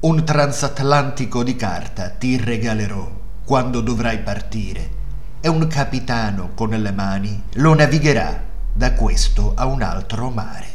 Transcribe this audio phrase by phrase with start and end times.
[0.00, 3.10] Un transatlantico di carta ti regalerò
[3.44, 4.90] quando dovrai partire
[5.40, 8.40] e un capitano con le mani lo navigherà
[8.72, 10.66] da questo a un altro mare.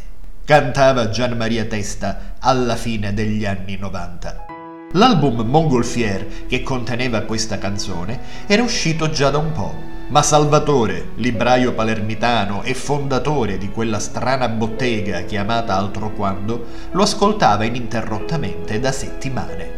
[0.44, 4.46] Cantava Gian Maria Testa alla fine degli anni 90.
[4.91, 9.74] L'album Montgolfier che conteneva questa canzone era uscito già da un po',
[10.14, 17.63] ma Salvatore, libraio palermitano e fondatore di quella strana bottega chiamata Altro Quando, lo ascoltava
[17.63, 19.71] ininterrottamente da settimane.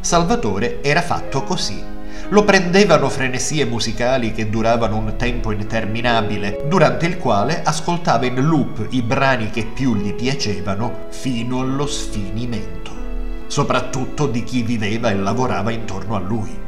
[0.00, 1.82] Salvatore era fatto così
[2.30, 8.88] lo prendevano frenesie musicali che duravano un tempo interminabile, durante il quale ascoltava in loop
[8.90, 12.90] i brani che più gli piacevano fino allo sfinimento,
[13.46, 16.67] soprattutto di chi viveva e lavorava intorno a lui.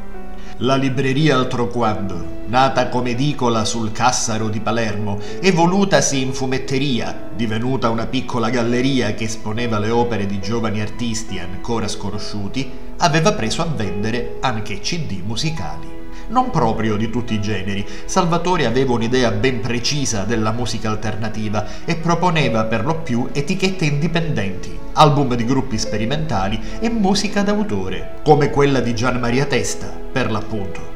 [0.63, 8.05] La libreria Altroquando, nata come edicola sul Cassaro di Palermo, evolutasi in fumetteria, divenuta una
[8.05, 14.37] piccola galleria che esponeva le opere di giovani artisti ancora sconosciuti, aveva preso a vendere
[14.39, 15.90] anche CD musicali
[16.31, 17.85] non proprio di tutti i generi.
[18.05, 24.77] Salvatore aveva un'idea ben precisa della musica alternativa e proponeva per lo più etichette indipendenti,
[24.93, 30.89] album di gruppi sperimentali e musica d'autore, come quella di Gian Maria Testa, per l'appunto.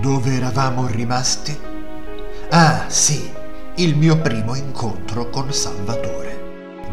[0.00, 1.56] Dove eravamo rimasti?
[2.50, 3.30] Ah, sì,
[3.76, 6.37] il mio primo incontro con Salvatore.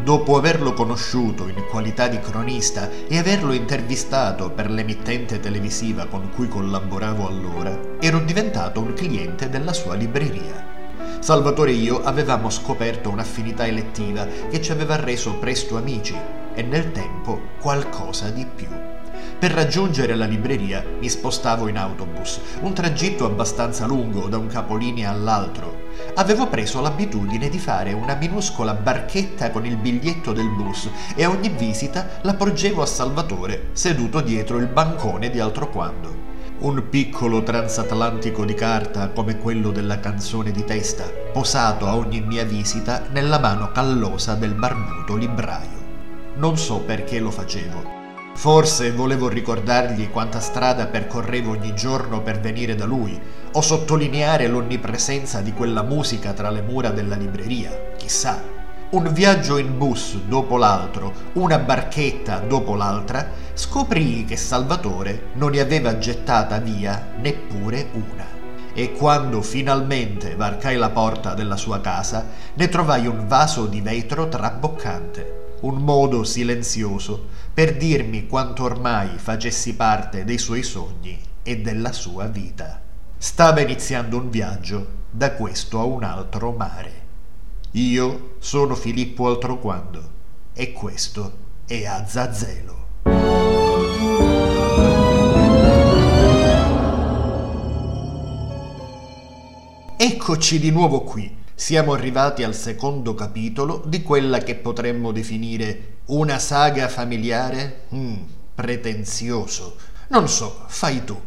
[0.03, 6.47] Dopo averlo conosciuto in qualità di cronista e averlo intervistato per l'emittente televisiva con cui
[6.47, 10.73] collaboravo allora, ero diventato un cliente della sua libreria.
[11.19, 16.15] Salvatore e io avevamo scoperto un'affinità elettiva che ci aveva reso presto amici
[16.53, 18.67] e nel tempo qualcosa di più.
[19.39, 25.09] Per raggiungere la libreria mi spostavo in autobus, un tragitto abbastanza lungo da un capolinea
[25.09, 25.84] all'altro.
[26.17, 31.29] Avevo preso l'abitudine di fare una minuscola barchetta con il biglietto del bus e a
[31.29, 36.33] ogni visita la porgevo a Salvatore, seduto dietro il bancone di altro quando.
[36.59, 42.45] Un piccolo transatlantico di carta come quello della canzone di testa, posato a ogni mia
[42.45, 45.83] visita nella mano callosa del barbuto libraio.
[46.35, 48.04] Non so perché lo facevo,
[48.35, 53.17] Forse volevo ricordargli quanta strada percorrevo ogni giorno per venire da lui,
[53.53, 58.43] o sottolineare l'onnipresenza di quella musica tra le mura della libreria, chissà.
[58.89, 65.61] Un viaggio in bus dopo l'altro, una barchetta dopo l'altra, scoprii che Salvatore non ne
[65.61, 68.27] aveva gettata via neppure una.
[68.73, 74.27] E quando finalmente varcai la porta della sua casa, ne trovai un vaso di vetro
[74.27, 81.93] traboccante un modo silenzioso per dirmi quanto ormai facessi parte dei suoi sogni e della
[81.93, 82.81] sua vita.
[83.17, 87.03] Stava iniziando un viaggio da questo a un altro mare.
[87.71, 90.11] Io sono Filippo Altroquando
[90.51, 92.87] e questo è Azzazelo.
[99.95, 106.37] Eccoci di nuovo qui siamo arrivati al secondo capitolo di quella che potremmo definire una
[106.37, 107.85] saga familiare?
[107.95, 108.15] Mm,
[108.53, 109.77] pretenzioso.
[110.09, 111.17] Non so, fai tu.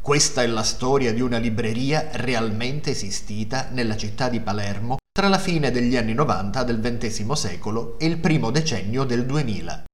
[0.00, 5.38] Questa è la storia di una libreria realmente esistita nella città di Palermo tra la
[5.38, 9.84] fine degli anni 90 del XX secolo e il primo decennio del 2000.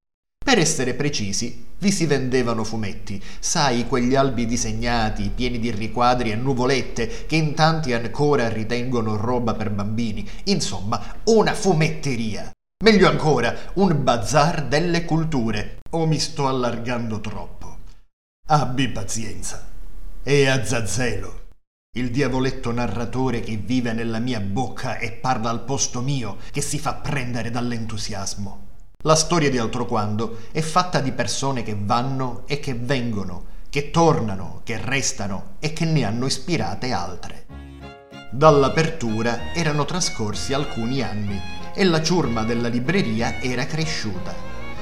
[0.42, 6.36] Per essere precisi, vi si vendevano fumetti, sai quegli albi disegnati, pieni di riquadri e
[6.36, 10.24] nuvolette che in tanti ancora ritengono roba per bambini.
[10.44, 12.52] Insomma, una fumetteria.
[12.84, 15.78] Meglio ancora, un bazar delle culture.
[15.90, 17.78] O mi sto allargando troppo?
[18.46, 19.68] Abbi pazienza.
[20.22, 21.46] E Azzazelo,
[21.96, 26.78] il diavoletto narratore che vive nella mia bocca e parla al posto mio, che si
[26.78, 28.70] fa prendere dall'entusiasmo.
[29.04, 33.90] La storia di Altro Quando è fatta di persone che vanno e che vengono, che
[33.90, 37.46] tornano, che restano e che ne hanno ispirate altre.
[38.30, 41.36] Dall'apertura erano trascorsi alcuni anni
[41.74, 44.32] e la ciurma della libreria era cresciuta.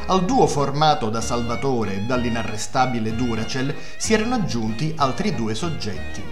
[0.08, 6.22] Al duo formato da Salvatore e dall'inarrestabile Duracell si erano aggiunti altri due soggetti,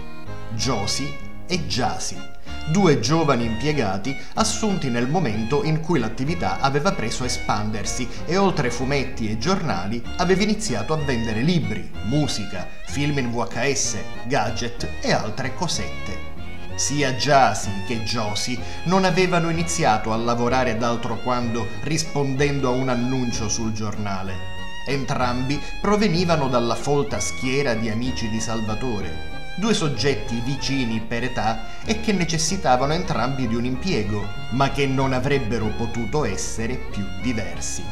[0.53, 1.11] Josi
[1.47, 2.37] e Jasi
[2.69, 8.69] due giovani impiegati assunti nel momento in cui l'attività aveva preso a espandersi e oltre
[8.69, 15.53] fumetti e giornali aveva iniziato a vendere libri, musica, film in VHS, gadget e altre
[15.55, 16.27] cosette.
[16.75, 23.49] Sia Jasi che Josie non avevano iniziato a lavorare d'altro quando rispondendo a un annuncio
[23.49, 24.57] sul giornale.
[24.87, 31.99] Entrambi provenivano dalla folta schiera di amici di Salvatore, due soggetti vicini per età e
[31.99, 37.83] che necessitavano entrambi di un impiego, ma che non avrebbero potuto essere più diversi.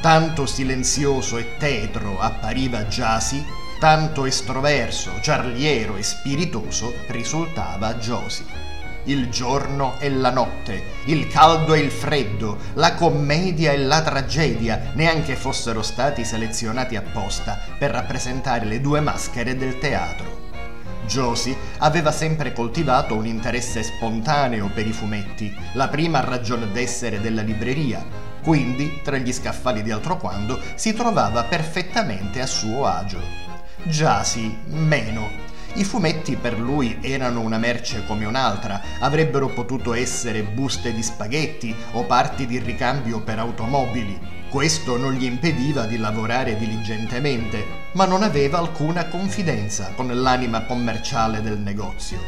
[0.00, 3.44] Tanto silenzioso e tetro appariva Giasi,
[3.78, 8.44] tanto estroverso, giarliero e spiritoso risultava Josi.
[9.04, 14.92] Il giorno e la notte, il caldo e il freddo, la commedia e la tragedia
[14.94, 20.41] neanche fossero stati selezionati apposta per rappresentare le due maschere del teatro.
[21.06, 27.42] Josie aveva sempre coltivato un interesse spontaneo per i fumetti, la prima ragione d'essere della
[27.42, 28.04] libreria,
[28.42, 33.20] quindi, tra gli scaffali di altro quando, si trovava perfettamente a suo agio.
[33.84, 35.50] Già sì, meno.
[35.74, 41.74] I fumetti per lui erano una merce come un'altra, avrebbero potuto essere buste di spaghetti
[41.92, 44.31] o parti di ricambio per automobili.
[44.52, 51.40] Questo non gli impediva di lavorare diligentemente, ma non aveva alcuna confidenza con l'anima commerciale
[51.40, 52.18] del negozio.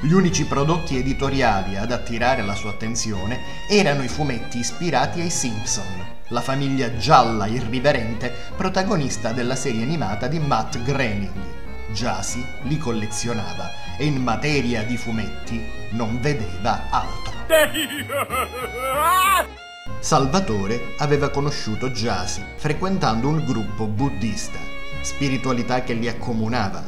[0.00, 5.84] Gli unici prodotti editoriali ad attirare la sua attenzione erano i fumetti ispirati ai Simpson,
[6.28, 11.90] la famiglia gialla irriverente protagonista della serie animata di Matt Groening.
[11.92, 17.34] Jasi li collezionava e in materia di fumetti non vedeva altro.
[20.06, 24.60] Salvatore aveva conosciuto Jasi frequentando un gruppo buddista,
[25.02, 26.80] spiritualità che li accomunava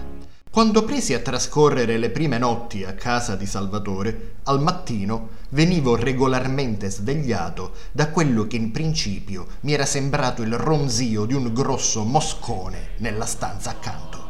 [0.49, 6.89] quando presi a trascorrere le prime notti a casa di Salvatore, al mattino venivo regolarmente
[6.91, 12.91] svegliato da quello che in principio mi era sembrato il ronzio di un grosso moscone
[12.99, 14.27] nella stanza accanto.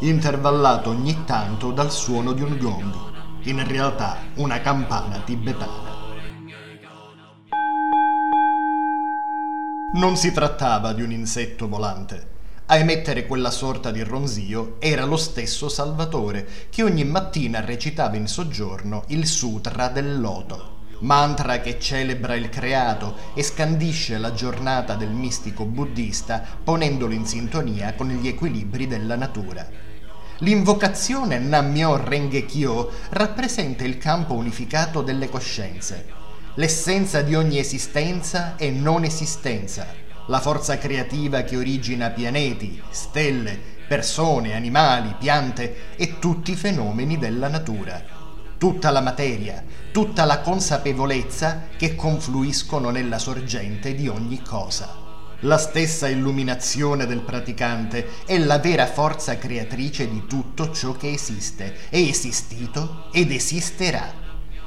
[0.00, 3.15] intervallato ogni tanto dal suono di un gong,
[3.48, 5.94] in realtà una campana tibetana.
[9.94, 12.34] Non si trattava di un insetto volante.
[12.66, 18.26] A emettere quella sorta di ronzio era lo stesso Salvatore, che ogni mattina recitava in
[18.26, 25.10] soggiorno il Sutra del Loto, mantra che celebra il creato e scandisce la giornata del
[25.10, 29.85] mistico buddista ponendolo in sintonia con gli equilibri della natura.
[30.40, 36.24] L'invocazione Nammyo Renge Kyo rappresenta il campo unificato delle coscienze
[36.56, 39.86] l'essenza di ogni esistenza e non esistenza,
[40.26, 47.48] la forza creativa che origina pianeti, stelle, persone, animali, piante e tutti i fenomeni della
[47.48, 48.02] natura,
[48.56, 49.62] tutta la materia,
[49.92, 55.05] tutta la consapevolezza che confluiscono nella sorgente di ogni cosa.
[55.40, 61.76] La stessa illuminazione del praticante è la vera forza creatrice di tutto ciò che esiste,
[61.90, 64.10] è esistito ed esisterà.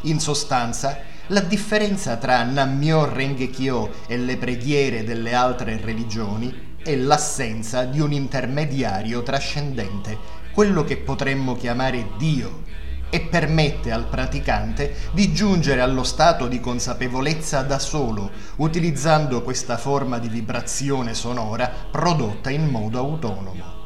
[0.01, 6.95] In sostanza, la differenza tra Nammyo Renge Kyo e le preghiere delle altre religioni è
[6.95, 10.18] l'assenza di un intermediario trascendente,
[10.51, 12.62] quello che potremmo chiamare Dio,
[13.09, 20.19] e permette al praticante di giungere allo stato di consapevolezza da solo, utilizzando questa forma
[20.19, 23.77] di vibrazione sonora prodotta in modo autonomo.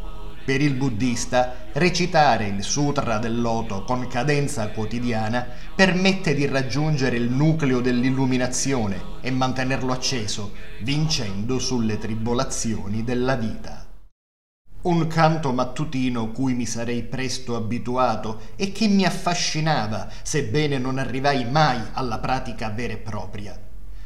[0.46, 7.32] Per il buddista, recitare il Sutra del Loto con cadenza quotidiana permette di raggiungere il
[7.32, 13.83] nucleo dell'illuminazione e mantenerlo acceso, vincendo sulle tribolazioni della vita.
[14.84, 21.50] Un canto mattutino cui mi sarei presto abituato e che mi affascinava, sebbene non arrivai
[21.50, 23.58] mai alla pratica vera e propria.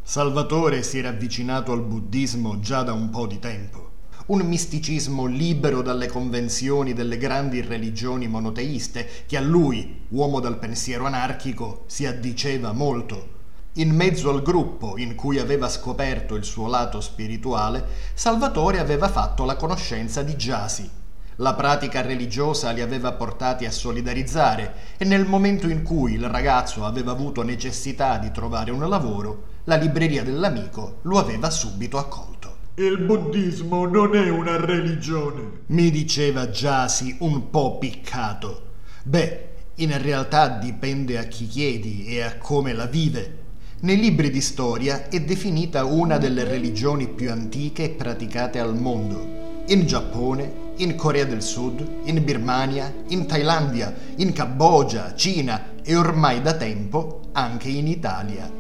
[0.03, 3.85] Salvatore si era avvicinato al buddismo già da un po' di tempo
[4.27, 11.05] un misticismo libero dalle convenzioni delle grandi religioni monoteiste, che a lui, uomo dal pensiero
[11.05, 13.36] anarchico, si addiceva molto.
[13.77, 19.45] In mezzo al gruppo in cui aveva scoperto il suo lato spirituale, Salvatore aveva fatto
[19.45, 20.89] la conoscenza di Giasi.
[21.35, 26.85] La pratica religiosa li aveva portati a solidarizzare e nel momento in cui il ragazzo
[26.85, 32.55] aveva avuto necessità di trovare un lavoro, la libreria dell'amico lo aveva subito accolto.
[32.77, 38.69] Il buddismo non è una religione, mi diceva Giasi un po' piccato.
[39.03, 43.36] Beh, in realtà dipende a chi chiedi e a come la vive.
[43.79, 49.63] Nei libri di storia è definita una delle religioni più antiche praticate al mondo.
[49.67, 56.41] In Giappone, in Corea del Sud, in Birmania, in Thailandia, in Cambogia, Cina e ormai
[56.41, 58.51] da tempo anche in Italia.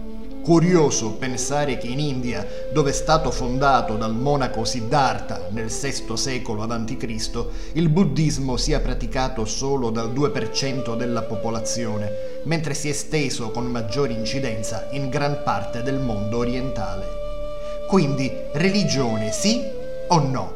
[0.43, 6.61] Curioso pensare che in India, dove è stato fondato dal monaco Siddhartha nel VI secolo
[6.61, 13.67] a.C., il buddismo sia praticato solo dal 2% della popolazione, mentre si è esteso con
[13.67, 17.05] maggiore incidenza in gran parte del mondo orientale.
[17.87, 19.61] Quindi religione sì
[20.07, 20.55] o no?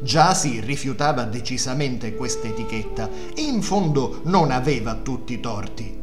[0.00, 6.00] Jasi rifiutava decisamente questa etichetta e in fondo non aveva tutti i torti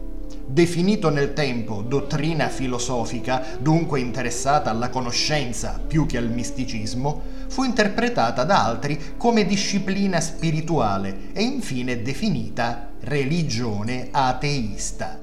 [0.52, 8.44] Definito nel tempo dottrina filosofica, dunque interessata alla conoscenza più che al misticismo, fu interpretata
[8.44, 15.20] da altri come disciplina spirituale e infine definita religione ateista.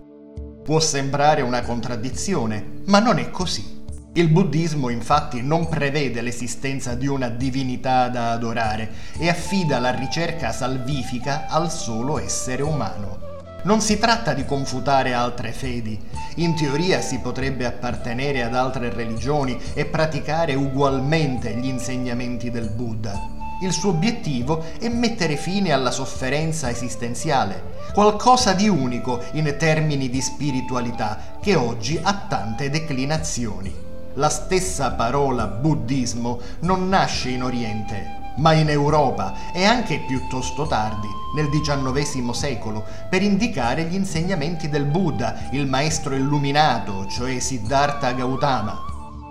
[0.63, 3.75] Può sembrare una contraddizione, ma non è così.
[4.15, 10.53] Il buddismo infatti non prevede l'esistenza di una divinità da adorare e affida la ricerca
[10.53, 13.26] salvifica al solo essere umano.
[13.67, 15.99] Non si tratta di confutare altre fedi.
[16.37, 23.21] In teoria si potrebbe appartenere ad altre religioni e praticare ugualmente gli insegnamenti del Buddha.
[23.61, 30.21] Il suo obiettivo è mettere fine alla sofferenza esistenziale, qualcosa di unico in termini di
[30.21, 33.75] spiritualità che oggi ha tante declinazioni.
[34.15, 41.09] La stessa parola buddismo non nasce in Oriente, ma in Europa e anche piuttosto tardi,
[41.35, 48.85] nel XIX secolo, per indicare gli insegnamenti del Buddha, il maestro illuminato, cioè Siddhartha Gautama.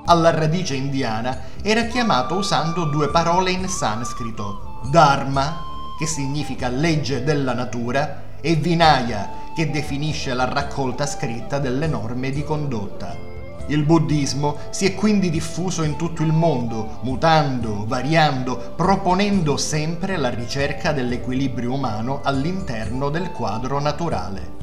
[0.06, 5.62] Alla radice indiana era chiamato usando due parole in sanscrito, Dharma,
[5.98, 12.44] che significa legge della natura, e Vinaya, che definisce la raccolta scritta delle norme di
[12.44, 13.35] condotta.
[13.68, 20.30] Il buddismo si è quindi diffuso in tutto il mondo, mutando, variando, proponendo sempre la
[20.30, 24.54] ricerca dell'equilibrio umano all'interno del quadro naturale.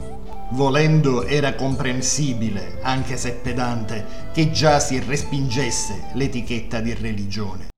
[0.51, 7.71] Volendo era comprensibile, anche se pedante, che già si respingesse l'etichetta di religione.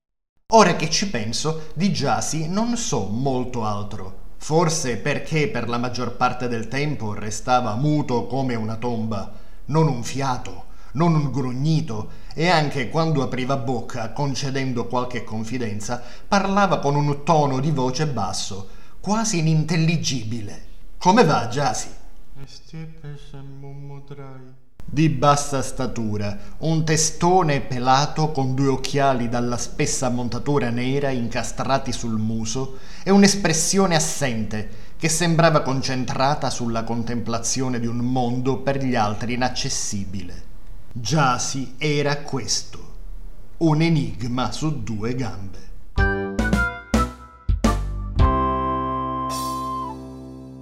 [0.53, 4.23] Ora che ci penso, di Giasi non so molto altro.
[4.37, 9.31] Forse perché per la maggior parte del tempo restava muto come una tomba,
[9.67, 10.64] non un fiato,
[10.95, 17.59] non un grugnito, e anche quando apriva bocca, concedendo qualche confidenza, parlava con un tono
[17.59, 20.65] di voce basso, quasi inintelligibile.
[20.97, 21.87] Come va, Giasi?
[24.87, 32.17] Di bassa statura, un testone pelato con due occhiali dalla spessa montatura nera incastrati sul
[32.17, 39.33] muso e un'espressione assente che sembrava concentrata sulla contemplazione di un mondo per gli altri
[39.33, 40.44] inaccessibile.
[40.97, 42.93] Giasi era questo,
[43.57, 45.59] un enigma su due gambe.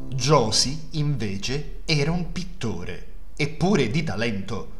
[0.09, 4.71] Josi, invece, era un pittore, eppure di talento.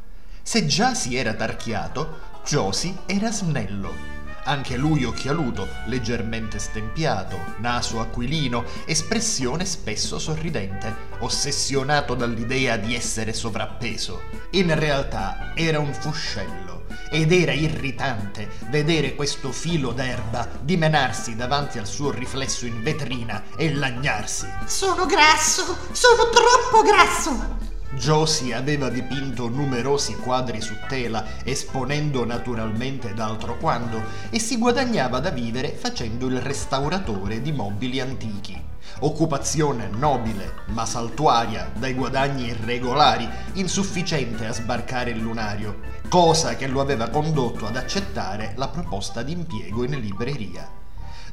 [0.41, 4.12] Se Giasi era tarchiato, Josi era snello
[4.43, 14.21] anche lui occhialuto, leggermente stempiato, naso aquilino, espressione spesso sorridente, ossessionato dall'idea di essere sovrappeso.
[14.51, 21.87] In realtà era un fuscello ed era irritante vedere questo filo d'erba dimenarsi davanti al
[21.87, 24.47] suo riflesso in vetrina e lagnarsi.
[24.65, 27.72] Sono grasso, sono troppo grasso!
[27.95, 35.29] Josie aveva dipinto numerosi quadri su tela, esponendo naturalmente d'altro quando, e si guadagnava da
[35.29, 38.59] vivere facendo il restauratore di mobili antichi.
[38.99, 46.81] Occupazione nobile, ma saltuaria, dai guadagni irregolari, insufficiente a sbarcare il lunario, cosa che lo
[46.81, 50.81] aveva condotto ad accettare la proposta di impiego in libreria.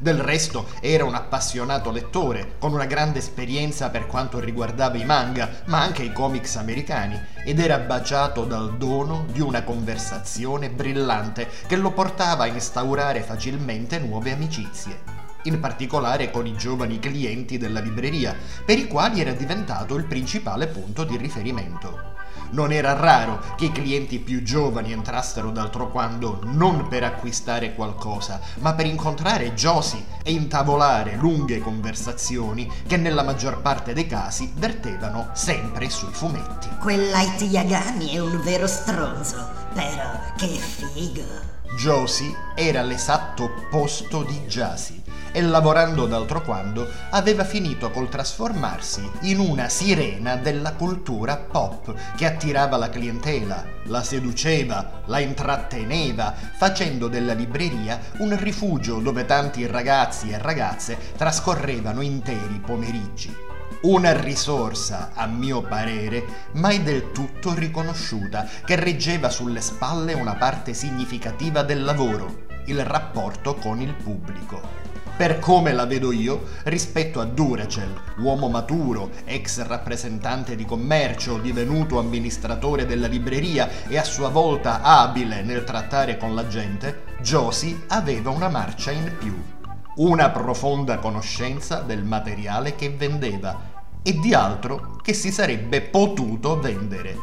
[0.02, 5.60] Del resto era un appassionato lettore, con una grande esperienza per quanto riguardava i manga,
[5.66, 11.76] ma anche i comics americani, ed era baciato dal dono di una conversazione brillante che
[11.76, 18.36] lo portava a instaurare facilmente nuove amicizie in particolare con i giovani clienti della libreria,
[18.62, 22.19] per i quali era diventato il principale punto di riferimento.
[22.50, 28.40] Non era raro che i clienti più giovani entrassero d'altro quando non per acquistare qualcosa,
[28.58, 35.30] ma per incontrare Josie e intavolare lunghe conversazioni che nella maggior parte dei casi vertevano
[35.34, 36.68] sempre sui fumetti.
[36.80, 41.50] Quell'Ait Yagami è un vero stronzo, però che figo!
[41.76, 44.99] Josie era l'esatto opposto di Jasi
[45.32, 52.26] e lavorando d'altro quando aveva finito col trasformarsi in una sirena della cultura pop che
[52.26, 60.30] attirava la clientela, la seduceva, la intratteneva, facendo della libreria un rifugio dove tanti ragazzi
[60.30, 63.34] e ragazze trascorrevano interi pomeriggi.
[63.82, 70.74] Una risorsa, a mio parere, mai del tutto riconosciuta, che reggeva sulle spalle una parte
[70.74, 74.79] significativa del lavoro, il rapporto con il pubblico
[75.20, 81.98] per come la vedo io, rispetto a Duracell, uomo maturo, ex rappresentante di commercio, divenuto
[81.98, 88.30] amministratore della libreria e a sua volta abile nel trattare con la gente, Josie aveva
[88.30, 89.38] una marcia in più.
[89.96, 93.60] Una profonda conoscenza del materiale che vendeva
[94.02, 97.14] e di altro che si sarebbe potuto vendere.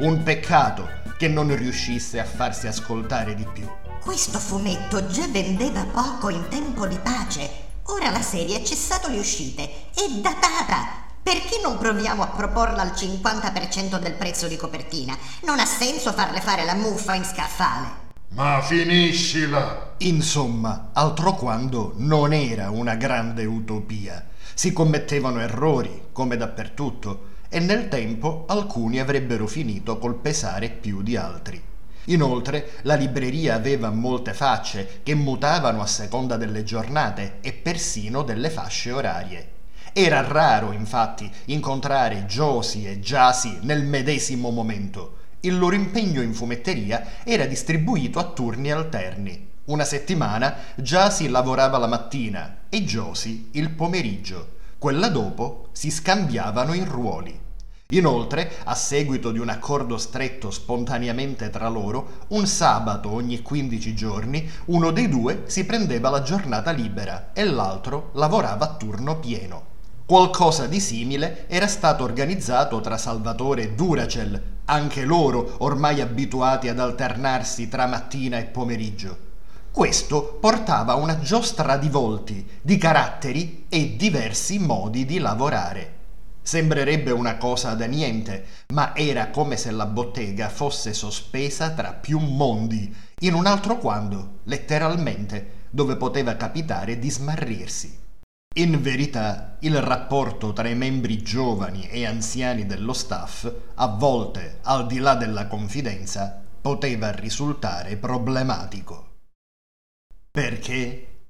[0.00, 3.66] Un peccato che non riuscisse a farsi ascoltare di più.
[4.02, 7.48] Questo fumetto già vendeva poco in tempo di pace.
[7.84, 9.62] Ora la serie ha cessato le uscite.
[9.94, 11.04] È datata.
[11.22, 15.16] Perché non proviamo a proporla al 50% del prezzo di copertina?
[15.42, 18.08] Non ha senso farle fare la muffa in scaffale.
[18.28, 19.94] Ma finiscila!
[19.98, 24.28] Insomma, altro quando non era una grande utopia.
[24.54, 31.16] Si commettevano errori, come dappertutto, e nel tempo alcuni avrebbero finito col pesare più di
[31.16, 31.69] altri.
[32.10, 38.50] Inoltre, la libreria aveva molte facce che mutavano a seconda delle giornate e persino delle
[38.50, 39.50] fasce orarie.
[39.92, 47.24] Era raro, infatti, incontrare Josie e Jasi nel medesimo momento il loro impegno in fumetteria
[47.24, 49.48] era distribuito a turni alterni.
[49.66, 54.58] Una settimana Jasi lavorava la mattina e Josie il pomeriggio.
[54.76, 57.40] Quella dopo si scambiavano i ruoli.
[57.90, 64.48] Inoltre, a seguito di un accordo stretto spontaneamente tra loro, un sabato ogni 15 giorni
[64.66, 69.64] uno dei due si prendeva la giornata libera e l'altro lavorava a turno pieno.
[70.06, 76.78] Qualcosa di simile era stato organizzato tra Salvatore e Duracell, anche loro ormai abituati ad
[76.78, 79.28] alternarsi tra mattina e pomeriggio.
[79.72, 85.99] Questo portava una giostra di volti, di caratteri e diversi modi di lavorare.
[86.50, 92.18] Sembrerebbe una cosa da niente, ma era come se la bottega fosse sospesa tra più
[92.18, 98.00] mondi, in un altro quando, letteralmente, dove poteva capitare di smarrirsi.
[98.56, 104.88] In verità, il rapporto tra i membri giovani e anziani dello staff, a volte, al
[104.88, 109.18] di là della confidenza, poteva risultare problematico.
[110.32, 111.26] Perché?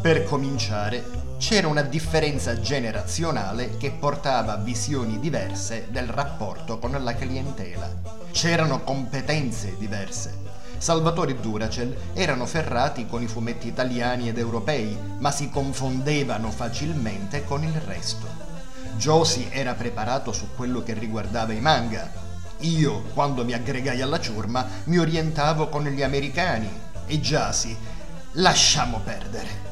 [0.00, 7.14] Per cominciare, c'era una differenza generazionale che portava a visioni diverse del rapporto con la
[7.14, 7.88] clientela.
[8.30, 10.44] C'erano competenze diverse
[10.84, 17.42] Salvatore e Duracell erano ferrati con i fumetti italiani ed europei, ma si confondevano facilmente
[17.44, 18.26] con il resto.
[18.96, 22.12] Josie era preparato su quello che riguardava i manga.
[22.58, 26.68] Io, quando mi aggregai alla ciurma, mi orientavo con gli americani.
[27.06, 27.74] E Jasi,
[28.32, 29.63] lasciamo perdere.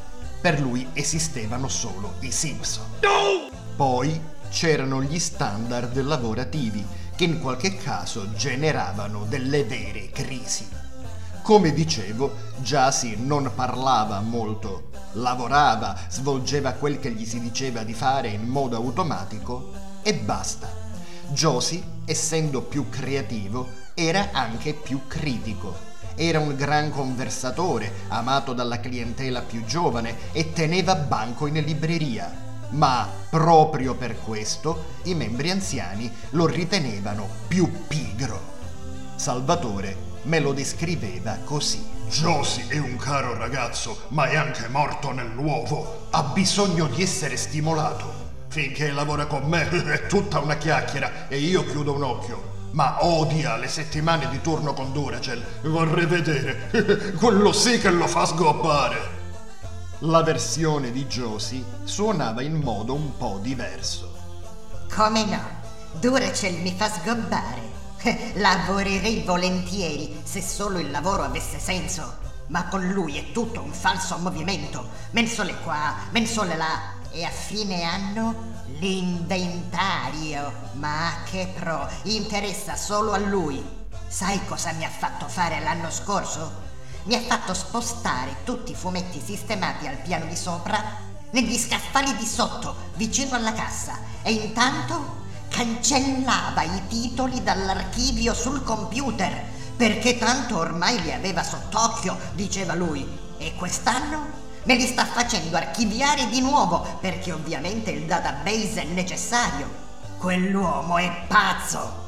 [0.43, 2.85] Per lui esistevano solo i Simpson.
[3.03, 3.57] No!
[3.77, 10.69] Poi c'erano gli standard lavorativi che in qualche caso generavano delle vere crisi.
[11.43, 18.27] Come dicevo, Jasi non parlava molto, lavorava, svolgeva quel che gli si diceva di fare
[18.27, 19.71] in modo automatico
[20.03, 20.69] e basta.
[21.29, 25.92] Josie, essendo più creativo, era anche più critico.
[26.15, 32.31] Era un gran conversatore, amato dalla clientela più giovane e teneva banco in libreria.
[32.71, 38.41] Ma proprio per questo i membri anziani lo ritenevano più pigro.
[39.17, 41.85] Salvatore me lo descriveva così.
[42.09, 46.09] Josie è un caro ragazzo, ma è anche morto nell'uovo.
[46.11, 48.21] Ha bisogno di essere stimolato.
[48.49, 52.51] Finché lavora con me è tutta una chiacchiera e io chiudo un occhio.
[52.73, 55.43] Ma odia le settimane di turno con Duracell.
[55.63, 57.13] Vorrei vedere.
[57.19, 59.21] Quello sì che lo fa sgobbare.
[60.01, 64.11] La versione di Josie suonava in modo un po' diverso.
[64.91, 65.41] Come no?
[66.01, 67.71] Duracell mi fa sgobbare.
[68.35, 72.21] Lavorerei volentieri se solo il lavoro avesse senso.
[72.47, 74.89] Ma con lui è tutto un falso movimento.
[75.11, 77.01] Mensole qua, mensole là.
[77.13, 78.35] E a fine anno
[78.79, 80.71] l'inventario.
[80.73, 83.63] Ma che pro, interessa solo a lui.
[84.09, 86.71] Sai cosa mi ha fatto fare l'anno scorso?
[87.05, 92.25] Mi ha fatto spostare tutti i fumetti sistemati al piano di sopra negli scaffali di
[92.27, 93.99] sotto, vicino alla cassa.
[94.23, 99.45] E intanto cancellava i titoli dall'archivio sul computer,
[99.77, 103.07] perché tanto ormai li aveva sott'occhio, diceva lui.
[103.37, 109.69] E quest'anno me li sta facendo archiviare di nuovo, perché ovviamente il database è necessario.
[110.19, 112.01] Quell'uomo è pazzo!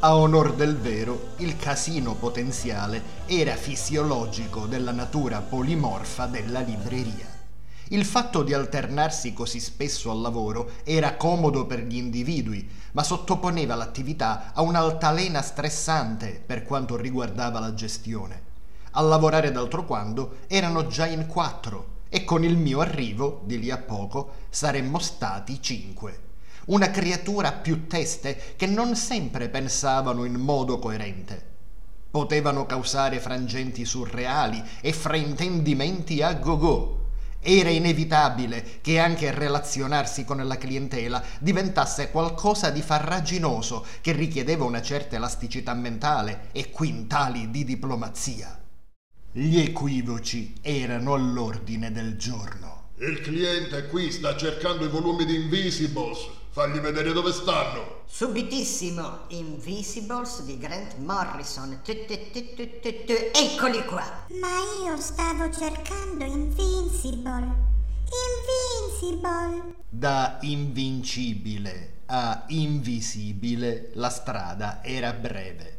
[0.00, 7.26] A onor del vero, il casino potenziale era fisiologico della natura polimorfa della libreria.
[7.88, 13.74] Il fatto di alternarsi così spesso al lavoro era comodo per gli individui, ma sottoponeva
[13.74, 18.47] l'attività a un'altalena stressante per quanto riguardava la gestione.
[18.98, 23.70] A lavorare d'altro quando erano già in quattro e con il mio arrivo, di lì
[23.70, 26.20] a poco, saremmo stati cinque.
[26.66, 31.40] Una creatura a più teste che non sempre pensavano in modo coerente.
[32.10, 37.04] Potevano causare frangenti surreali e fraintendimenti a go-go
[37.38, 44.82] Era inevitabile che anche relazionarsi con la clientela diventasse qualcosa di farraginoso che richiedeva una
[44.82, 48.58] certa elasticità mentale e quintali di diplomazia.
[49.30, 52.92] Gli equivoci erano all'ordine del giorno.
[52.96, 56.26] Il cliente qui sta cercando i volumi di Invisibles.
[56.48, 58.04] Fagli vedere dove stanno.
[58.06, 61.78] Subitissimo, Invisibles di Grant Morrison.
[61.84, 64.24] Eccoli qua.
[64.40, 67.66] Ma io stavo cercando Invincible.
[68.98, 69.74] Invincible.
[69.90, 75.77] Da invincibile a invisibile la strada era breve.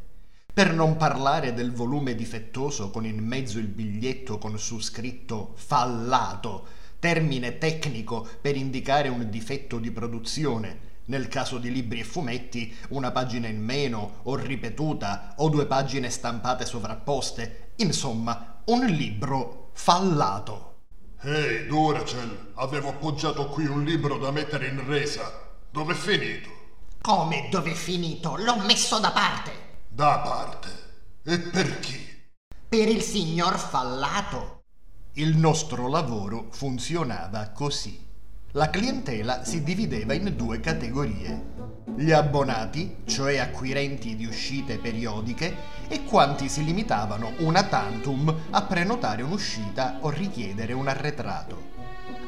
[0.52, 6.68] Per non parlare del volume difettoso con in mezzo il biglietto con su scritto fallato,
[7.00, 10.88] termine tecnico per indicare un difetto di produzione.
[11.06, 16.10] Nel caso di libri e fumetti, una pagina in meno o ripetuta o due pagine
[16.10, 17.72] stampate sovrapposte.
[17.78, 20.76] Insomma, un libro fallato.
[21.22, 25.52] Ehi, hey, Duracell, avevo appoggiato qui un libro da mettere in resa.
[25.72, 26.50] Dov'è finito?
[27.02, 28.36] Come dov'è finito?
[28.36, 29.69] L'ho messo da parte.
[29.92, 30.70] Da parte.
[31.24, 31.98] E per chi?
[32.70, 34.62] Per il signor Fallato.
[35.14, 38.08] Il nostro lavoro funzionava così.
[38.52, 41.84] La clientela si divideva in due categorie.
[41.96, 45.56] Gli abbonati, cioè acquirenti di uscite periodiche,
[45.88, 51.79] e quanti si limitavano una tantum a prenotare un'uscita o richiedere un arretrato.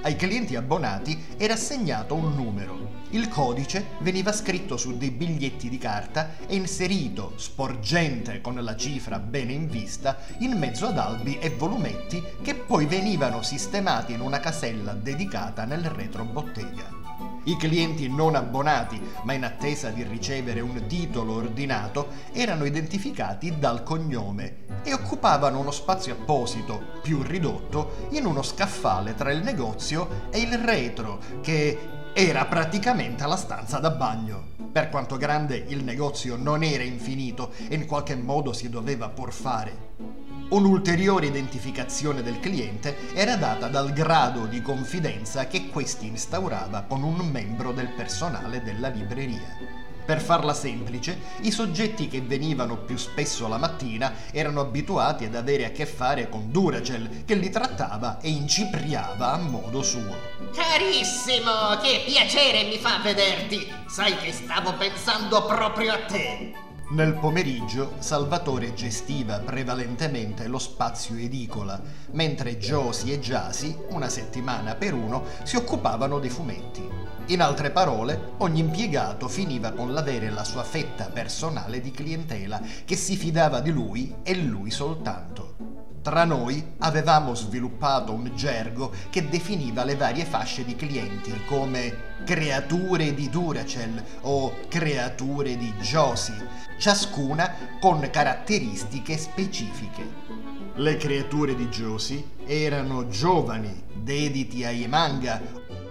[0.03, 2.99] Ai clienti abbonati era assegnato un numero.
[3.11, 9.19] Il codice veniva scritto su dei biglietti di carta e inserito, sporgente con la cifra
[9.19, 14.39] bene in vista, in mezzo ad albi e volumetti che poi venivano sistemati in una
[14.39, 17.00] casella dedicata nel retrobottega.
[17.43, 23.83] I clienti non abbonati, ma in attesa di ricevere un titolo ordinato, erano identificati dal
[23.83, 30.39] cognome e occupavano uno spazio apposito, più ridotto, in uno scaffale tra il negozio e
[30.39, 31.77] il retro, che
[32.13, 34.49] era praticamente la stanza da bagno.
[34.71, 39.33] Per quanto grande il negozio non era infinito e in qualche modo si doveva pur
[39.33, 40.29] fare.
[40.51, 47.15] Un'ulteriore identificazione del cliente era data dal grado di confidenza che questi instaurava con un
[47.19, 49.79] membro del personale della libreria.
[50.03, 55.63] Per farla semplice, i soggetti che venivano più spesso la mattina erano abituati ad avere
[55.63, 60.17] a che fare con Duracell, che li trattava e incipriava a modo suo.
[60.53, 63.71] Carissimo, che piacere mi fa vederti!
[63.87, 66.70] Sai che stavo pensando proprio a te!
[66.91, 74.93] Nel pomeriggio Salvatore gestiva prevalentemente lo spazio edicola, mentre Josie e Jasi, una settimana per
[74.93, 76.85] uno, si occupavano dei fumetti.
[77.27, 82.97] In altre parole, ogni impiegato finiva con l'avere la sua fetta personale di clientela che
[82.97, 85.70] si fidava di lui e lui soltanto.
[86.01, 93.13] Tra noi avevamo sviluppato un gergo che definiva le varie fasce di clienti come creature
[93.13, 96.47] di Duracell o creature di Josie,
[96.79, 100.39] ciascuna con caratteristiche specifiche.
[100.73, 105.39] Le creature di Josie erano giovani, dediti ai manga,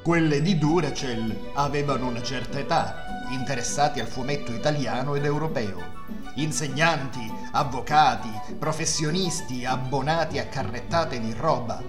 [0.02, 6.00] quelle di Duracell avevano una certa età, interessati al fumetto italiano ed europeo
[6.34, 11.82] insegnanti, avvocati, professionisti abbonati a carrettate di roba,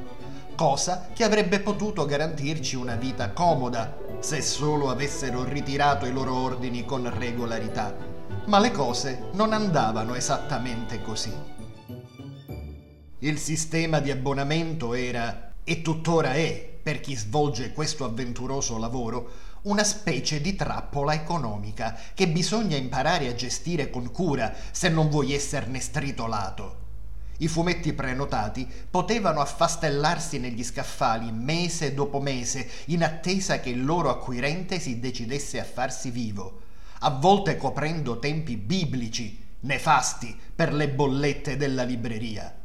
[0.56, 6.86] cosa che avrebbe potuto garantirci una vita comoda se solo avessero ritirato i loro ordini
[6.86, 7.96] con regolarità.
[8.46, 11.34] Ma le cose non andavano esattamente così.
[13.20, 19.30] Il sistema di abbonamento era, e tuttora è, per chi svolge questo avventuroso lavoro,
[19.63, 25.34] una specie di trappola economica che bisogna imparare a gestire con cura se non vuoi
[25.34, 26.80] esserne stritolato.
[27.38, 34.10] I fumetti prenotati potevano affastellarsi negli scaffali mese dopo mese in attesa che il loro
[34.10, 36.62] acquirente si decidesse a farsi vivo,
[37.00, 42.56] a volte coprendo tempi biblici, nefasti per le bollette della libreria.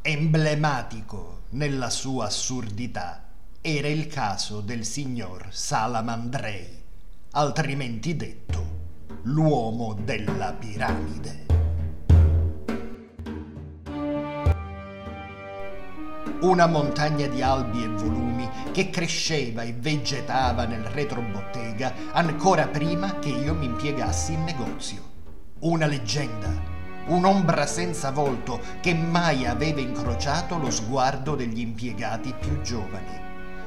[0.00, 3.25] Emblematico nella sua assurdità
[3.68, 6.84] era il caso del signor Salamandrei,
[7.32, 8.64] altrimenti detto
[9.22, 11.46] l'uomo della piramide.
[16.42, 23.30] Una montagna di albi e volumi che cresceva e vegetava nel retrobottega ancora prima che
[23.30, 25.02] io mi impiegassi in negozio.
[25.62, 26.52] Una leggenda,
[27.06, 33.25] un'ombra senza volto che mai aveva incrociato lo sguardo degli impiegati più giovani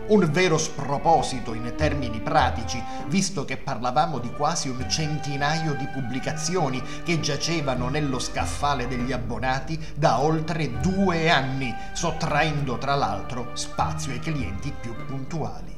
[0.09, 6.81] Un vero sproposito in termini pratici, visto che parlavamo di quasi un centinaio di pubblicazioni
[7.03, 14.19] che giacevano nello scaffale degli abbonati da oltre due anni, sottraendo tra l'altro spazio ai
[14.19, 15.77] clienti più puntuali.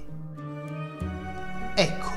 [1.75, 2.11] Ecco,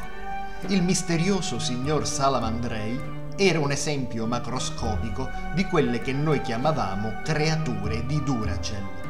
[0.68, 3.00] il misterioso signor Salamandrei
[3.35, 9.03] era un esempio macroscopico di quelle che noi chiamavamo creature di Duracell.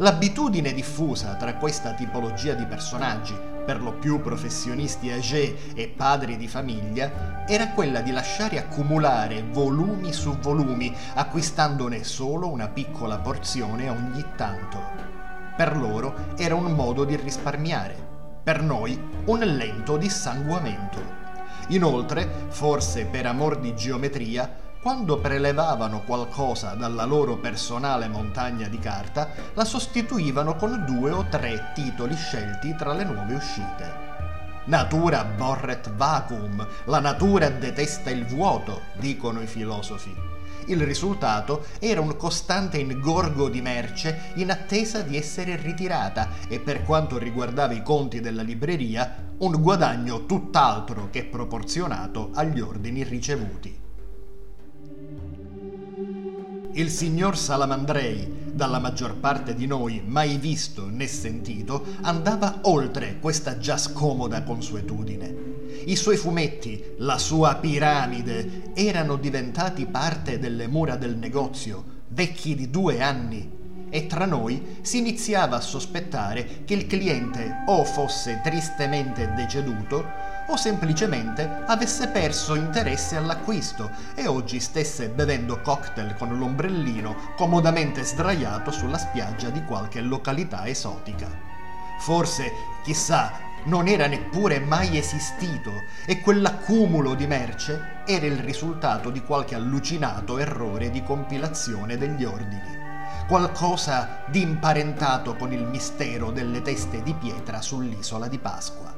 [0.00, 3.34] L'abitudine diffusa tra questa tipologia di personaggi,
[3.66, 10.12] per lo più professionisti âgé e padri di famiglia, era quella di lasciare accumulare volumi
[10.12, 14.78] su volumi, acquistandone solo una piccola porzione ogni tanto.
[15.56, 17.96] Per loro era un modo di risparmiare,
[18.44, 21.16] per noi un lento dissanguamento.
[21.70, 24.48] Inoltre, forse per amor di geometria,
[24.80, 31.72] quando prelevavano qualcosa dalla loro personale montagna di carta, la sostituivano con due o tre
[31.74, 34.06] titoli scelti tra le nuove uscite.
[34.66, 40.14] Natura borret vacuum, la natura detesta il vuoto, dicono i filosofi.
[40.66, 46.84] Il risultato era un costante ingorgo di merce in attesa di essere ritirata e per
[46.84, 53.87] quanto riguardava i conti della libreria, un guadagno tutt'altro che proporzionato agli ordini ricevuti.
[56.72, 63.58] Il signor Salamandrei, dalla maggior parte di noi mai visto né sentito, andava oltre questa
[63.58, 65.34] già scomoda consuetudine.
[65.86, 72.70] I suoi fumetti, la sua piramide, erano diventati parte delle mura del negozio, vecchi di
[72.70, 73.56] due anni,
[73.90, 80.04] e tra noi si iniziava a sospettare che il cliente o fosse tristemente deceduto
[80.48, 88.70] o semplicemente avesse perso interesse all'acquisto e oggi stesse bevendo cocktail con l'ombrellino comodamente sdraiato
[88.70, 91.28] sulla spiaggia di qualche località esotica.
[91.98, 92.52] Forse,
[92.84, 95.72] chissà, non era neppure mai esistito
[96.06, 102.86] e quell'accumulo di merce era il risultato di qualche allucinato errore di compilazione degli ordini.
[103.26, 108.97] Qualcosa di imparentato con il mistero delle teste di pietra sull'isola di Pasqua.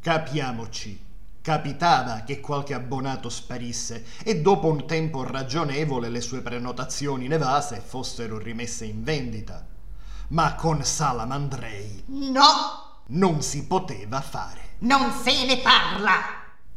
[0.00, 1.08] Capiamoci.
[1.42, 7.82] Capitava che qualche abbonato sparisse e dopo un tempo ragionevole le sue prenotazioni in evase
[7.84, 9.66] fossero rimesse in vendita.
[10.28, 13.02] Ma con Salamandrei No!
[13.08, 14.76] non si poteva fare.
[14.78, 16.14] Non se ne parla!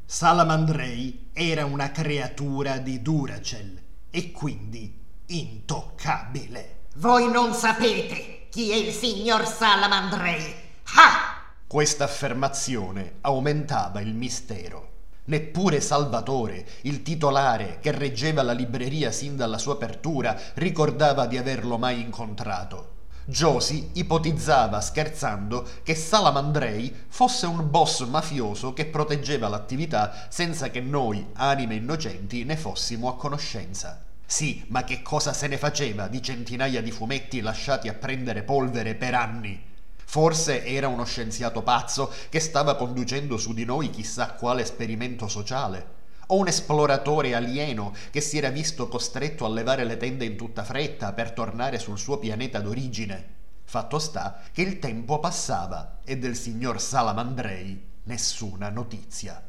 [0.04, 6.88] Salamandrei era una creatura di Duracell e quindi intoccabile.
[6.96, 10.56] Voi non sapete chi è il signor Salamandrei.
[10.96, 11.33] Ah!
[11.74, 14.90] Questa affermazione aumentava il mistero.
[15.24, 21.80] Neppure Salvatore, il titolare che reggeva la libreria sin dalla sua apertura, ricordava di averlo
[21.80, 22.90] mai incontrato.
[23.26, 31.26] Josie ipotizzava scherzando che Salamandrei fosse un boss mafioso che proteggeva l'attività senza che noi,
[31.34, 34.00] anime innocenti, ne fossimo a conoscenza.
[34.24, 38.94] Sì, ma che cosa se ne faceva di centinaia di fumetti lasciati a prendere polvere
[38.94, 39.72] per anni?
[40.14, 45.88] Forse era uno scienziato pazzo che stava conducendo su di noi chissà quale esperimento sociale.
[46.28, 50.64] O un esploratore alieno che si era visto costretto a levare le tende in tutta
[50.64, 53.28] fretta per tornare sul suo pianeta d'origine.
[53.64, 59.44] Fatto sta che il tempo passava e del signor Salamandrei nessuna notizia.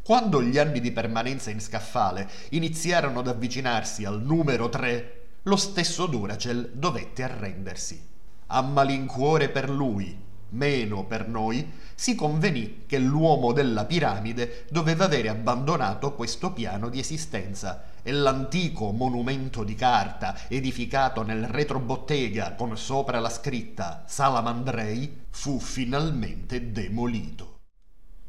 [0.00, 6.06] Quando gli anni di permanenza in scaffale iniziarono ad avvicinarsi al numero 3, lo stesso
[6.06, 8.10] Duracell dovette arrendersi
[8.52, 10.14] a malincuore per lui,
[10.50, 16.98] meno per noi, si convenì che l'uomo della piramide doveva avere abbandonato questo piano di
[16.98, 25.58] esistenza e l'antico monumento di carta edificato nel retrobottega con sopra la scritta Salamandrei fu
[25.58, 27.60] finalmente demolito.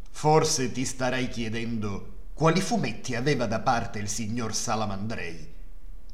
[0.10, 5.52] Forse ti starai chiedendo quali fumetti aveva da parte il signor Salamandrei.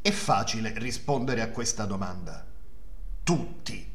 [0.01, 2.45] È facile rispondere a questa domanda.
[3.21, 3.88] Tutti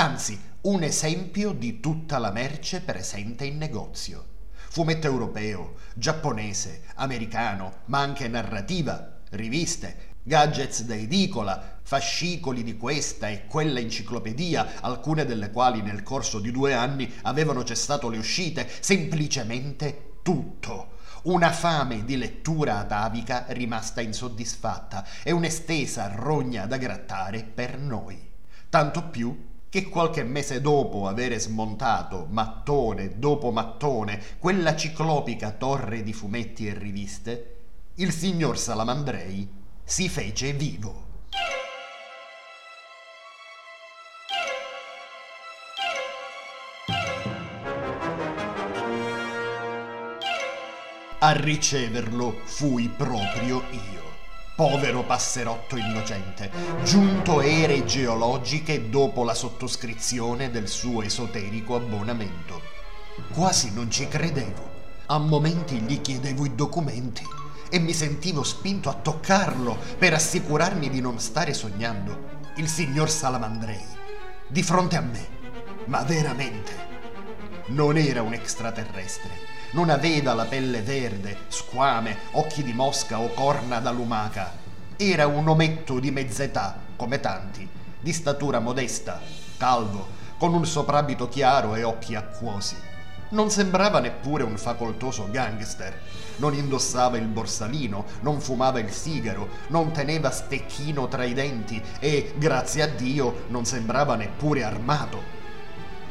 [0.00, 4.24] anzi un esempio di tutta la merce presente in negozio.
[4.70, 13.44] Fumetto europeo, giapponese, americano, ma anche narrativa, riviste, gadgets da edicola, fascicoli di questa e
[13.44, 20.20] quella enciclopedia, alcune delle quali nel corso di due anni avevano cessato le uscite, semplicemente
[20.22, 20.96] tutto.
[21.24, 28.28] Una fame di lettura atavica rimasta insoddisfatta e un'estesa rogna da grattare per noi.
[28.70, 36.12] Tanto più che qualche mese dopo avere smontato mattone dopo mattone quella ciclopica torre di
[36.12, 37.56] fumetti e riviste,
[37.94, 39.48] il signor Salamandrei
[39.84, 41.06] si fece vivo.
[51.22, 54.09] A riceverlo fui proprio io.
[54.60, 56.50] Povero passerotto innocente,
[56.84, 62.60] giunto ere geologiche dopo la sottoscrizione del suo esoterico abbonamento.
[63.32, 64.70] Quasi non ci credevo.
[65.06, 67.22] A momenti gli chiedevo i documenti
[67.70, 72.52] e mi sentivo spinto a toccarlo per assicurarmi di non stare sognando.
[72.56, 73.86] Il signor Salamandrei,
[74.46, 75.26] di fronte a me,
[75.86, 76.72] ma veramente.
[77.68, 79.30] Non era un extraterrestre,
[79.72, 84.52] non aveva la pelle verde, squame, occhi di mosca o corna da lumaca.
[84.96, 87.68] Era un ometto di mezz'età, come tanti,
[88.00, 89.20] di statura modesta,
[89.56, 92.74] calvo, con un soprabito chiaro e occhi acquosi.
[93.30, 96.00] Non sembrava neppure un facoltoso gangster.
[96.38, 102.32] Non indossava il borsalino, non fumava il sigaro, non teneva stecchino tra i denti e,
[102.36, 105.22] grazie a Dio, non sembrava neppure armato.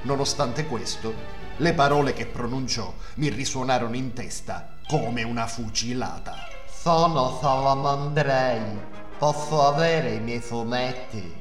[0.04, 6.36] Nonostante questo, le parole che pronunciò mi risuonarono in testa come una fucilata.
[6.68, 8.98] Sono Salamandrei.
[9.18, 11.36] Posso avere i miei fumetti?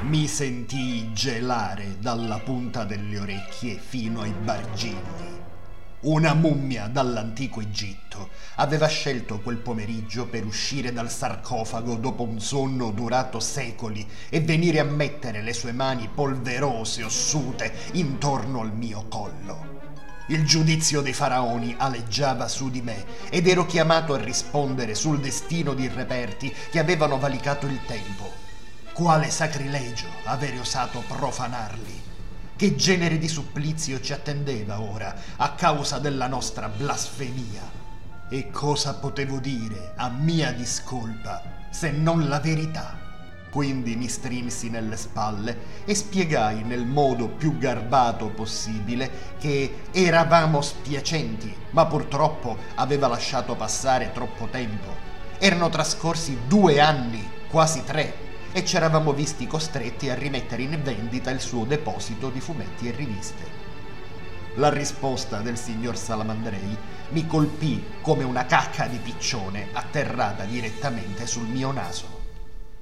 [0.00, 5.35] Mi sentii gelare dalla punta delle orecchie fino ai bargigli.
[6.00, 12.90] Una mummia dall'antico Egitto aveva scelto quel pomeriggio per uscire dal sarcofago dopo un sonno
[12.90, 19.74] durato secoli e venire a mettere le sue mani polverose, ossute, intorno al mio collo.
[20.28, 25.72] Il giudizio dei faraoni aleggiava su di me ed ero chiamato a rispondere sul destino
[25.72, 28.30] di reperti che avevano valicato il tempo.
[28.92, 32.05] Quale sacrilegio avere osato profanarli!
[32.56, 37.60] Che genere di supplizio ci attendeva ora a causa della nostra blasfemia?
[38.30, 42.96] E cosa potevo dire a mia discolpa se non la verità?
[43.50, 51.54] Quindi mi strinsi nelle spalle e spiegai nel modo più garbato possibile che eravamo spiacenti,
[51.72, 54.94] ma purtroppo aveva lasciato passare troppo tempo.
[55.36, 58.25] Erano trascorsi due anni, quasi tre,
[58.56, 62.90] e ci eravamo visti costretti a rimettere in vendita il suo deposito di fumetti e
[62.90, 63.44] riviste.
[64.54, 66.74] La risposta del signor Salamandrei
[67.10, 72.06] mi colpì come una cacca di piccione atterrata direttamente sul mio naso.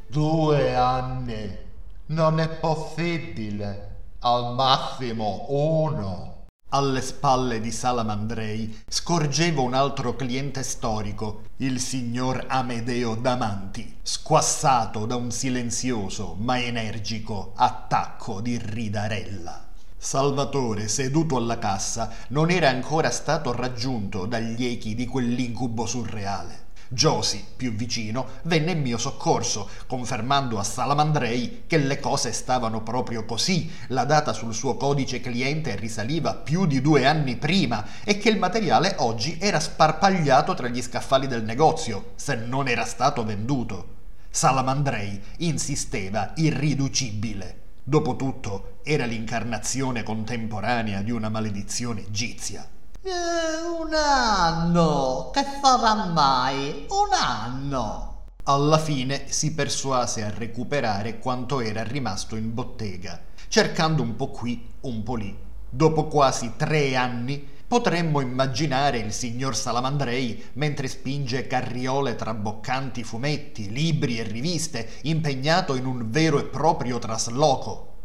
[0.07, 1.59] Due anni.
[2.07, 3.97] Non è possibile.
[4.21, 6.34] Al massimo uno.
[6.71, 15.15] Alle spalle di Salamandrei scorgevo un altro cliente storico, il signor Amedeo Damanti, squassato da
[15.15, 19.69] un silenzioso ma energico attacco di ridarella.
[19.97, 26.64] Salvatore, seduto alla cassa, non era ancora stato raggiunto dagli echi di quell'incubo surreale.
[26.89, 33.25] Josie, più vicino, venne in mio soccorso, confermando a Salamandrei che le cose stavano proprio
[33.25, 33.71] così.
[33.89, 38.39] La data sul suo codice cliente risaliva più di due anni prima e che il
[38.39, 43.93] materiale oggi era sparpagliato tra gli scaffali del negozio, se non era stato venduto.
[44.31, 47.63] Salamandrei insisteva irriducibile.
[47.85, 52.69] Dopotutto era l'incarnazione contemporanea di una maledizione egizia.
[53.07, 55.31] Eh, un anno!
[55.31, 56.87] Che farà mai?
[56.89, 58.23] Un anno!
[58.45, 64.67] Alla fine si persuase a recuperare quanto era rimasto in bottega, cercando un po' qui,
[64.81, 65.37] un po' lì.
[65.69, 74.19] Dopo quasi tre anni potremmo immaginare il signor Salamandrei mentre spinge carriole traboccanti fumetti, libri
[74.19, 77.97] e riviste, impegnato in un vero e proprio trasloco.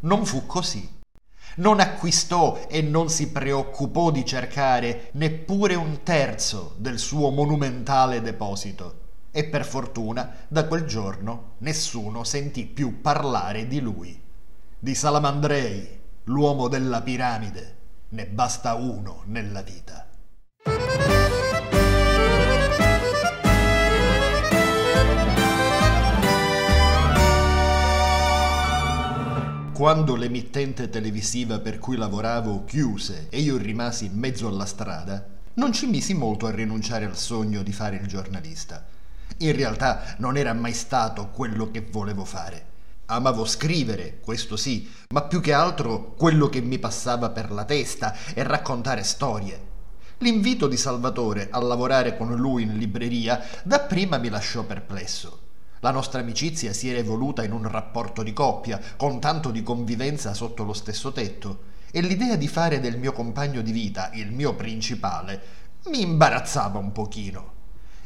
[0.00, 0.95] Non fu così
[1.56, 9.04] non acquistò e non si preoccupò di cercare neppure un terzo del suo monumentale deposito.
[9.30, 14.20] E per fortuna da quel giorno nessuno sentì più parlare di lui.
[14.78, 17.76] Di Salamandrei, l'uomo della piramide,
[18.10, 20.06] ne basta uno nella vita.
[29.76, 35.22] Quando l'emittente televisiva per cui lavoravo chiuse e io rimasi in mezzo alla strada,
[35.56, 38.86] non ci misi molto a rinunciare al sogno di fare il giornalista.
[39.36, 42.64] In realtà non era mai stato quello che volevo fare.
[43.04, 48.16] Amavo scrivere, questo sì, ma più che altro quello che mi passava per la testa
[48.32, 49.60] e raccontare storie.
[50.20, 55.45] L'invito di Salvatore a lavorare con lui in libreria dapprima mi lasciò perplesso.
[55.80, 60.34] La nostra amicizia si era evoluta in un rapporto di coppia, con tanto di convivenza
[60.34, 64.54] sotto lo stesso tetto, e l'idea di fare del mio compagno di vita il mio
[64.54, 67.52] principale mi imbarazzava un pochino.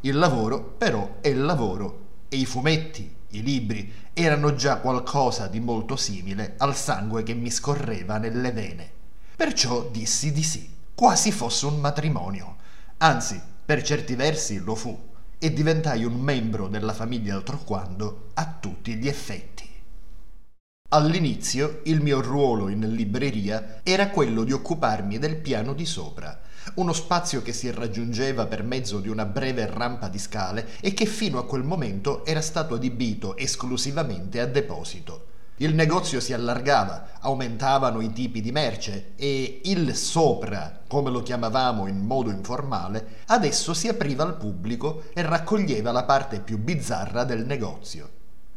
[0.01, 5.61] Il lavoro, però, è il lavoro, e i fumetti, i libri, erano già qualcosa di
[5.61, 8.91] molto simile al sangue che mi scorreva nelle vene.
[9.37, 12.57] Perciò dissi di sì, quasi fosse un matrimonio
[13.03, 15.09] Anzi, per certi versi lo fu
[15.43, 19.67] e diventai un membro della famiglia Altroquando a tutti gli effetti.
[20.91, 26.39] All'inizio il mio ruolo in libreria era quello di occuparmi del piano di sopra,
[26.75, 31.07] uno spazio che si raggiungeva per mezzo di una breve rampa di scale e che
[31.07, 35.30] fino a quel momento era stato adibito esclusivamente a deposito.
[35.63, 41.87] Il negozio si allargava, aumentavano i tipi di merce e il sopra, come lo chiamavamo
[41.87, 47.45] in modo informale, adesso si apriva al pubblico e raccoglieva la parte più bizzarra del
[47.45, 48.09] negozio.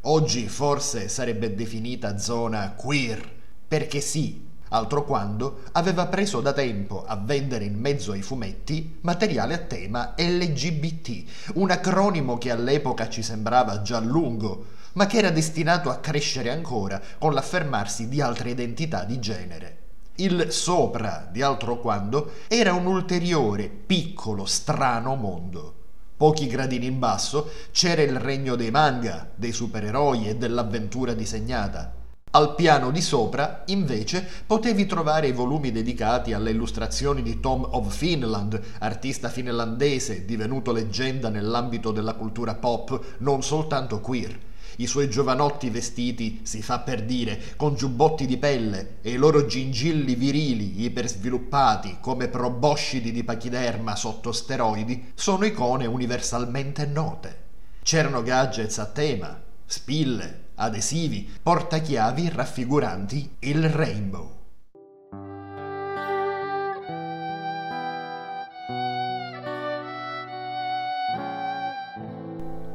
[0.03, 3.29] Oggi forse sarebbe definita zona queer,
[3.67, 9.55] perché sì, altro quando aveva preso da tempo a vendere in mezzo ai fumetti materiale
[9.55, 15.89] a tema LGBT, un acronimo che all'epoca ci sembrava già lungo, ma che era destinato
[15.89, 19.77] a crescere ancora con l'affermarsi di altre identità di genere.
[20.15, 25.73] Il sopra di altro quando era un ulteriore, piccolo, strano mondo.
[26.15, 31.95] Pochi gradini in basso c'era il regno dei manga, dei supereroi e dell'avventura disegnata.
[32.35, 37.95] Al piano di sopra, invece, potevi trovare i volumi dedicati alle illustrazioni di Tom of
[37.95, 45.69] Finland, artista finlandese divenuto leggenda nell'ambito della cultura pop non soltanto queer i suoi giovanotti
[45.69, 51.97] vestiti, si fa per dire, con giubbotti di pelle e i loro gingilli virili ipersviluppati
[51.99, 57.41] come proboscidi di pachiderma sotto steroidi, sono icone universalmente note.
[57.84, 64.41] C'erano gadgets a tema, spille, adesivi, portachiavi raffiguranti il rainbow.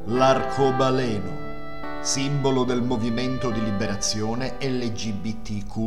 [0.05, 1.38] L'arcobaleno
[2.01, 5.77] simbolo del movimento di liberazione LGBTQ.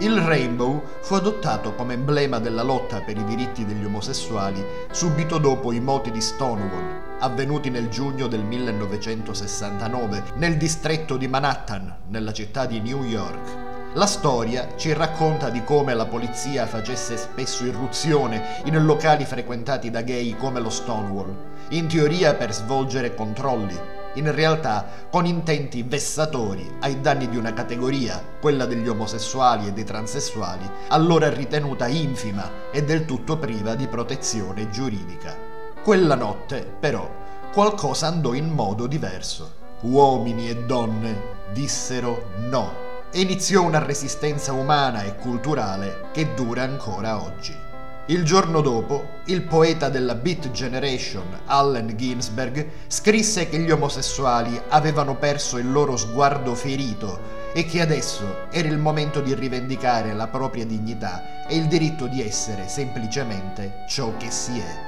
[0.00, 5.72] Il rainbow fu adottato come emblema della lotta per i diritti degli omosessuali subito dopo
[5.72, 12.64] i moti di Stonewall, avvenuti nel giugno del 1969 nel distretto di Manhattan, nella città
[12.64, 13.66] di New York.
[13.94, 20.02] La storia ci racconta di come la polizia facesse spesso irruzione in locali frequentati da
[20.02, 21.34] gay come lo Stonewall,
[21.70, 23.76] in teoria per svolgere controlli,
[24.18, 29.84] in realtà con intenti vessatori ai danni di una categoria, quella degli omosessuali e dei
[29.84, 35.36] transessuali, allora ritenuta infima e del tutto priva di protezione giuridica.
[35.82, 37.08] Quella notte, però,
[37.52, 39.54] qualcosa andò in modo diverso.
[39.82, 47.22] Uomini e donne dissero no e iniziò una resistenza umana e culturale che dura ancora
[47.22, 47.67] oggi.
[48.10, 55.16] Il giorno dopo, il poeta della Beat Generation, Allen Ginsberg, scrisse che gli omosessuali avevano
[55.16, 57.20] perso il loro sguardo ferito
[57.52, 62.22] e che adesso era il momento di rivendicare la propria dignità e il diritto di
[62.22, 64.78] essere semplicemente ciò che si è.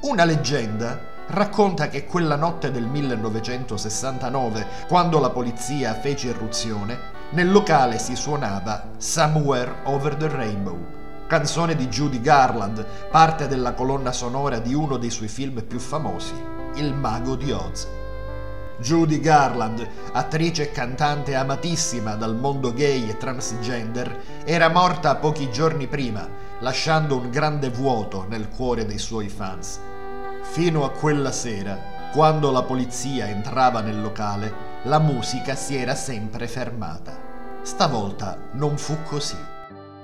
[0.00, 6.98] Una leggenda racconta che quella notte del 1969, quando la polizia fece irruzione,
[7.30, 10.98] nel locale si suonava Somewhere Over the Rainbow
[11.30, 16.34] canzone di Judy Garland, parte della colonna sonora di uno dei suoi film più famosi,
[16.74, 17.86] Il mago di Oz.
[18.78, 25.86] Judy Garland, attrice e cantante amatissima dal mondo gay e transgender, era morta pochi giorni
[25.86, 26.28] prima,
[26.58, 29.78] lasciando un grande vuoto nel cuore dei suoi fans.
[30.42, 31.78] Fino a quella sera,
[32.12, 34.52] quando la polizia entrava nel locale,
[34.82, 37.16] la musica si era sempre fermata.
[37.62, 39.36] Stavolta non fu così.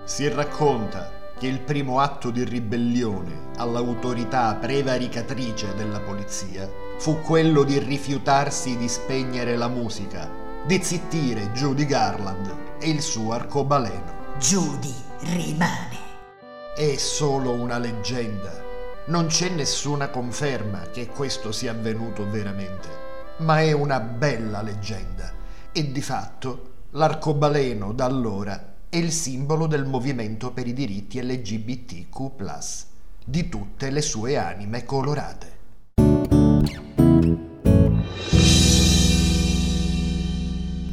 [0.05, 6.68] Si racconta che il primo atto di ribellione all'autorità prevaricatrice della polizia
[6.99, 10.30] fu quello di rifiutarsi di spegnere la musica,
[10.64, 14.34] di zittire Judy Garland e il suo arcobaleno.
[14.39, 16.05] Judy rimane.
[16.74, 18.64] È solo una leggenda.
[19.07, 22.89] Non c'è nessuna conferma che questo sia avvenuto veramente,
[23.39, 25.30] ma è una bella leggenda
[25.70, 32.30] e di fatto l'arcobaleno da allora è il simbolo del movimento per i diritti LGBTQ,
[33.26, 35.55] di tutte le sue anime colorate.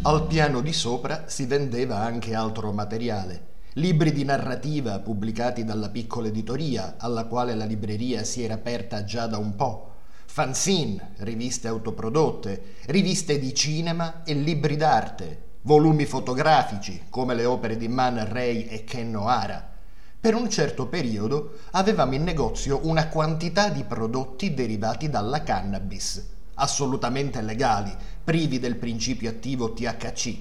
[0.02, 3.52] Al piano di sopra si vendeva anche altro materiale.
[3.76, 9.28] Libri di narrativa pubblicati dalla piccola editoria, alla quale la libreria si era aperta già
[9.28, 9.92] da un po',
[10.26, 17.88] fanzine, riviste autoprodotte, riviste di cinema e libri d'arte, volumi fotografici come le opere di
[17.88, 19.72] Man Ray e Ken Nohara.
[20.20, 27.42] Per un certo periodo avevamo in negozio una quantità di prodotti derivati dalla cannabis, assolutamente
[27.42, 30.36] legali, privi del principio attivo THC.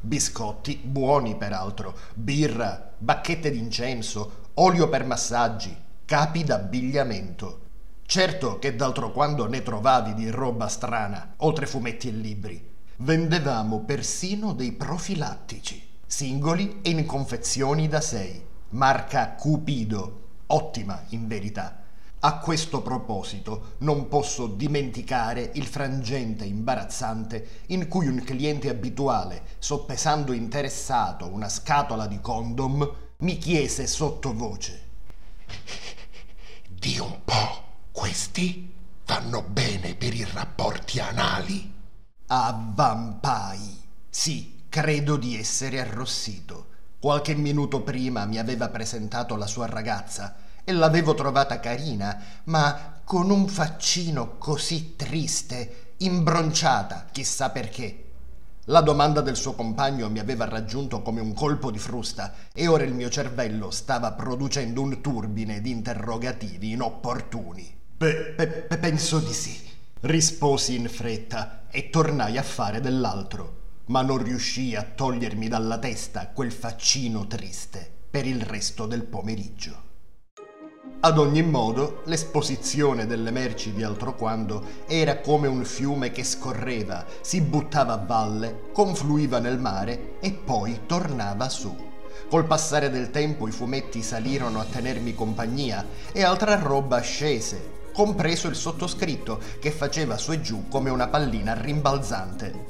[0.00, 7.60] Biscotti, buoni peraltro, birra, bacchette d'incenso, olio per massaggi, capi d'abbigliamento.
[8.06, 12.67] Certo che d'altro quando ne trovavi di roba strana, oltre fumetti e libri.
[13.00, 21.84] Vendevamo persino dei profilattici, singoli e in confezioni da sei, marca Cupido, ottima in verità.
[22.18, 30.32] A questo proposito non posso dimenticare il frangente imbarazzante in cui un cliente abituale, soppesando
[30.32, 34.82] interessato una scatola di condom, mi chiese sottovoce
[36.68, 38.74] Di un po', questi
[39.06, 41.76] vanno bene per i rapporti anali?
[42.30, 43.80] A vampai.
[44.10, 46.66] Sì, credo di essere arrossito.
[47.00, 53.30] Qualche minuto prima mi aveva presentato la sua ragazza e l'avevo trovata carina, ma con
[53.30, 58.04] un faccino così triste, imbronciata, chissà perché.
[58.64, 62.84] La domanda del suo compagno mi aveva raggiunto come un colpo di frusta e ora
[62.84, 67.74] il mio cervello stava producendo un turbine di interrogativi inopportuni.
[67.96, 69.67] Pe- pe- penso di sì.
[70.00, 76.28] Risposi in fretta e tornai a fare dell'altro, ma non riuscii a togliermi dalla testa
[76.28, 79.86] quel faccino triste per il resto del pomeriggio.
[81.00, 87.40] Ad ogni modo, l'esposizione delle merci di altroquando era come un fiume che scorreva, si
[87.40, 91.76] buttava a valle, confluiva nel mare e poi tornava su.
[92.30, 98.46] Col passare del tempo i fumetti salirono a tenermi compagnia e altra roba scese, compreso
[98.46, 102.66] il sottoscritto che faceva su e giù come una pallina rimbalzante.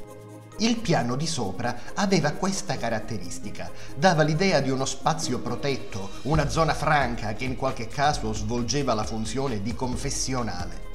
[0.57, 6.73] Il piano di sopra aveva questa caratteristica, dava l'idea di uno spazio protetto, una zona
[6.73, 10.87] franca che in qualche caso svolgeva la funzione di confessionale.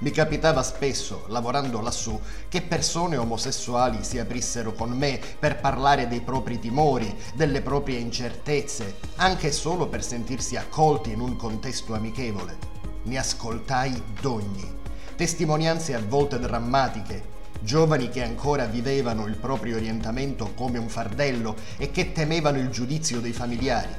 [0.00, 2.20] Mi capitava spesso, lavorando lassù,
[2.50, 8.96] che persone omosessuali si aprissero con me per parlare dei propri timori, delle proprie incertezze,
[9.16, 12.77] anche solo per sentirsi accolti in un contesto amichevole.
[13.08, 14.70] Ne ascoltai d'ogni.
[15.16, 21.90] Testimonianze a volte drammatiche, giovani che ancora vivevano il proprio orientamento come un fardello e
[21.90, 23.94] che temevano il giudizio dei familiari.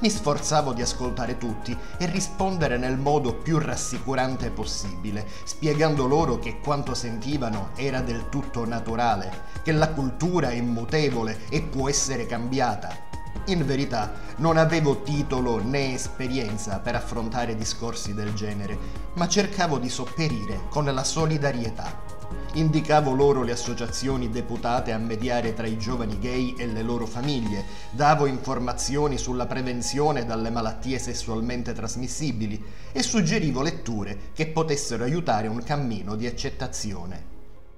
[0.00, 6.58] Mi sforzavo di ascoltare tutti e rispondere nel modo più rassicurante possibile, spiegando loro che
[6.58, 13.11] quanto sentivano era del tutto naturale, che la cultura è mutevole e può essere cambiata.
[13.46, 18.78] In verità non avevo titolo né esperienza per affrontare discorsi del genere,
[19.14, 22.12] ma cercavo di sopperire con la solidarietà
[22.54, 27.64] Indicavo loro le associazioni deputate a mediare tra i giovani gay e le loro famiglie,
[27.90, 32.62] davo informazioni sulla prevenzione dalle malattie sessualmente trasmissibili
[32.92, 37.30] e suggerivo letture che potessero aiutare un cammino di accettazione.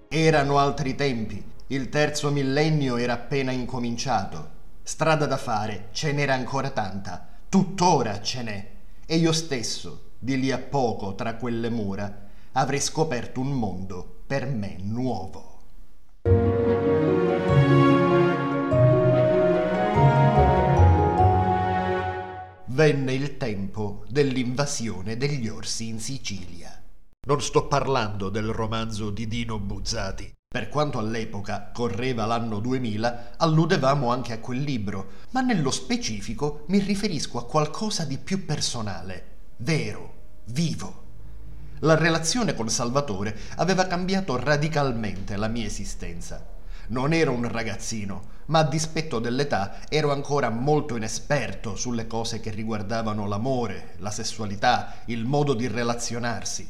[0.08, 4.53] Erano altri tempi, il terzo millennio era appena incominciato.
[4.86, 8.70] Strada da fare, ce n'era ancora tanta, tuttora ce n'è,
[9.06, 14.44] e io stesso, di lì a poco tra quelle mura, avrei scoperto un mondo per
[14.44, 15.52] me nuovo.
[22.66, 26.78] Venne il tempo dell'invasione degli orsi in Sicilia.
[27.26, 30.30] Non sto parlando del romanzo di Dino Buzzati.
[30.54, 36.78] Per quanto all'epoca correva l'anno 2000, alludevamo anche a quel libro, ma nello specifico mi
[36.78, 39.24] riferisco a qualcosa di più personale,
[39.56, 41.02] vero, vivo
[41.80, 46.46] la relazione con Salvatore aveva cambiato radicalmente la mia esistenza.
[46.88, 52.50] Non ero un ragazzino, ma a dispetto dell'età ero ancora molto inesperto sulle cose che
[52.50, 56.66] riguardavano l'amore, la sessualità, il modo di relazionarsi.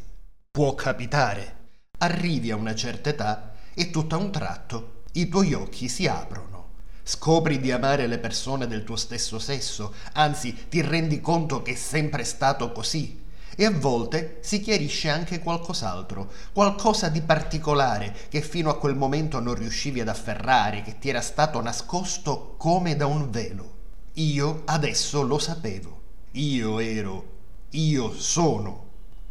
[0.51, 1.57] Può capitare.
[1.99, 6.53] Arrivi a una certa età e tutto a un tratto i tuoi occhi si aprono.
[7.05, 11.77] Scopri di amare le persone del tuo stesso sesso, anzi ti rendi conto che è
[11.77, 13.23] sempre stato così
[13.57, 19.39] e a volte si chiarisce anche qualcos'altro, qualcosa di particolare che fino a quel momento
[19.39, 23.73] non riuscivi ad afferrare, che ti era stato nascosto come da un velo.
[24.15, 26.01] Io adesso lo sapevo.
[26.33, 27.33] Io ero,
[27.71, 28.87] io sono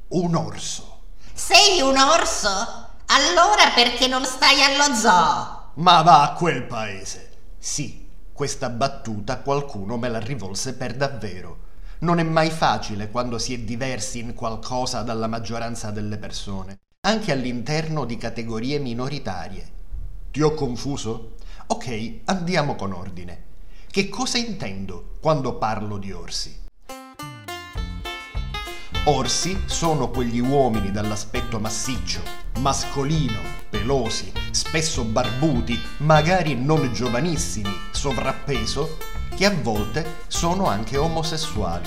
[0.09, 0.99] un orso.
[1.33, 2.91] Sei un orso?
[3.07, 5.71] Allora perché non stai allo zoo?
[5.75, 7.29] Ma va a quel paese.
[7.57, 11.63] Sì, questa battuta qualcuno me la rivolse per davvero
[12.03, 17.31] non è mai facile quando si è diversi in qualcosa dalla maggioranza delle persone, anche
[17.31, 19.71] all'interno di categorie minoritarie.
[20.29, 21.35] Ti ho confuso?
[21.67, 23.51] Ok, andiamo con ordine.
[23.89, 26.62] Che cosa intendo quando parlo di orsi?
[29.05, 32.21] Orsi sono quegli uomini dall'aspetto massiccio,
[32.59, 33.37] mascolino,
[33.69, 38.95] pelosi, spesso barbuti, magari non giovanissimi, sovrappeso
[39.35, 41.85] che a volte sono anche omosessuali.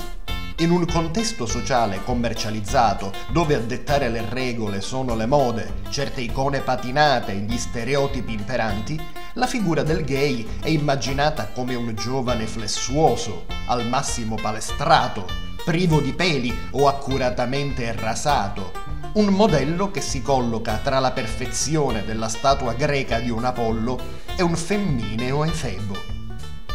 [0.57, 6.59] In un contesto sociale commercializzato, dove a dettare le regole sono le mode, certe icone
[6.59, 9.01] patinate e gli stereotipi imperanti,
[9.33, 16.13] la figura del gay è immaginata come un giovane flessuoso, al massimo palestrato, privo di
[16.13, 18.71] peli o accuratamente rasato,
[19.15, 23.99] un modello che si colloca tra la perfezione della statua greca di un Apollo
[24.37, 25.97] e un femmineo Efebo.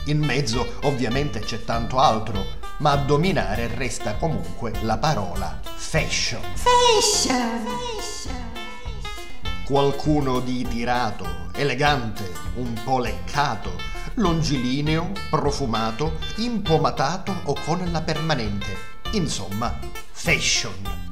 [0.09, 2.45] In mezzo ovviamente c'è tanto altro,
[2.81, 6.43] ma a dominare resta comunque la parola fashion.
[6.53, 7.65] Fashion!
[9.65, 18.77] Qualcuno di tirato, elegante, un po' leccato, longilineo, profumato, impomatato o con la permanente.
[19.13, 19.79] Insomma,
[20.11, 21.11] fashion.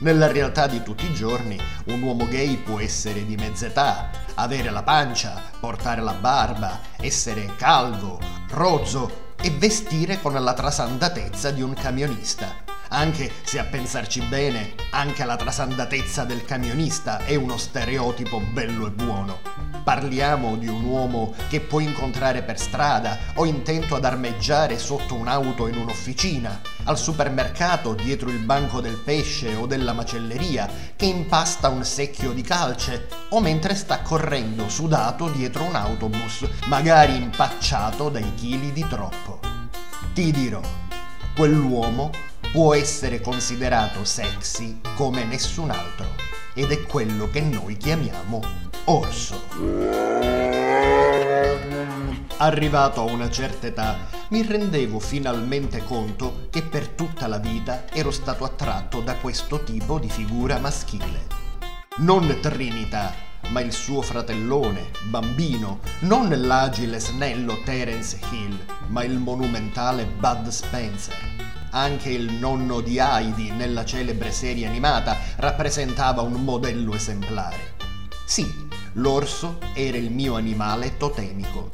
[0.00, 4.70] Nella realtà di tutti i giorni, un uomo gay può essere di mezza età, avere
[4.70, 8.20] la pancia, portare la barba, essere calvo,
[8.50, 12.75] rozzo e vestire con la trasandatezza di un camionista.
[12.88, 18.90] Anche se a pensarci bene, anche la trasandatezza del camionista è uno stereotipo bello e
[18.90, 19.40] buono.
[19.82, 25.66] Parliamo di un uomo che puoi incontrare per strada o intento ad armeggiare sotto un'auto
[25.66, 31.84] in un'officina, al supermercato dietro il banco del pesce o della macelleria, che impasta un
[31.84, 38.72] secchio di calce o mentre sta correndo sudato dietro un autobus, magari impacciato dai chili
[38.72, 39.40] di troppo.
[40.12, 40.60] Ti dirò,
[41.34, 42.10] quell'uomo
[42.52, 46.06] può essere considerato sexy come nessun altro
[46.54, 48.40] ed è quello che noi chiamiamo
[48.84, 49.42] orso.
[52.38, 53.96] Arrivato a una certa età
[54.28, 59.98] mi rendevo finalmente conto che per tutta la vita ero stato attratto da questo tipo
[59.98, 61.26] di figura maschile.
[61.98, 63.14] Non Trinità,
[63.48, 71.55] ma il suo fratellone, bambino, non l'agile snello Terence Hill, ma il monumentale Bud Spencer.
[71.76, 77.74] Anche il nonno di Heidi nella celebre serie animata rappresentava un modello esemplare.
[78.24, 78.50] Sì,
[78.94, 81.70] l'orso era il mio animale totemico.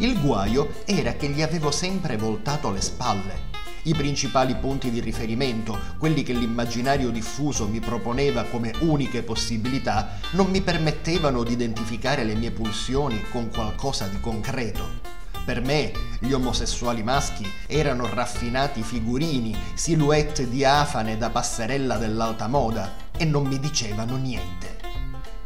[0.00, 3.44] Il guaio era che gli avevo sempre voltato le spalle.
[3.84, 10.50] I principali punti di riferimento, quelli che l'immaginario diffuso mi proponeva come uniche possibilità, non
[10.50, 15.15] mi permettevano di identificare le mie pulsioni con qualcosa di concreto.
[15.46, 23.24] Per me gli omosessuali maschi erano raffinati figurini, silhouette diafane da passerella dell'alta moda e
[23.24, 24.76] non mi dicevano niente.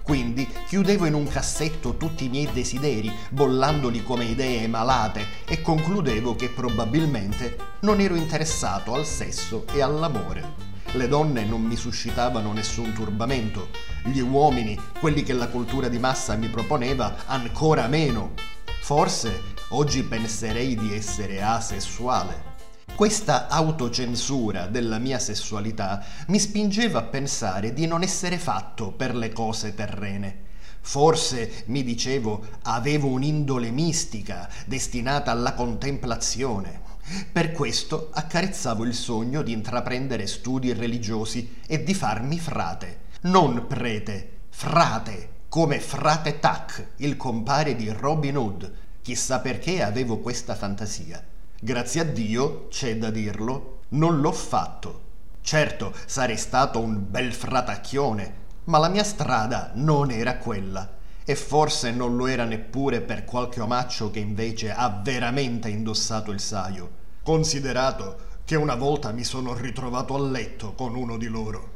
[0.02, 6.34] Quindi chiudevo in un cassetto tutti i miei desideri, bollandoli come idee malate, e concludevo
[6.34, 10.68] che probabilmente non ero interessato al sesso e all'amore.
[10.92, 13.68] Le donne non mi suscitavano nessun turbamento,
[14.04, 18.32] gli uomini, quelli che la cultura di massa mi proponeva, ancora meno.
[18.80, 22.48] Forse oggi penserei di essere asessuale.
[22.94, 29.32] Questa autocensura della mia sessualità mi spingeva a pensare di non essere fatto per le
[29.32, 30.48] cose terrene.
[30.82, 36.88] Forse, mi dicevo, avevo un'indole mistica destinata alla contemplazione.
[37.32, 43.02] Per questo accarezzavo il sogno di intraprendere studi religiosi e di farmi frate.
[43.22, 48.72] Non prete, frate, come frate Tac, il compare di Robin Hood.
[49.10, 51.20] Chissà perché avevo questa fantasia.
[51.60, 55.00] Grazie a Dio, c'è da dirlo, non l'ho fatto.
[55.40, 58.34] Certo, sarei stato un bel fratacchione,
[58.66, 60.88] ma la mia strada non era quella.
[61.24, 66.38] E forse non lo era neppure per qualche omaccio che invece ha veramente indossato il
[66.38, 66.90] saio.
[67.24, 71.70] Considerato che una volta mi sono ritrovato a letto con uno di loro.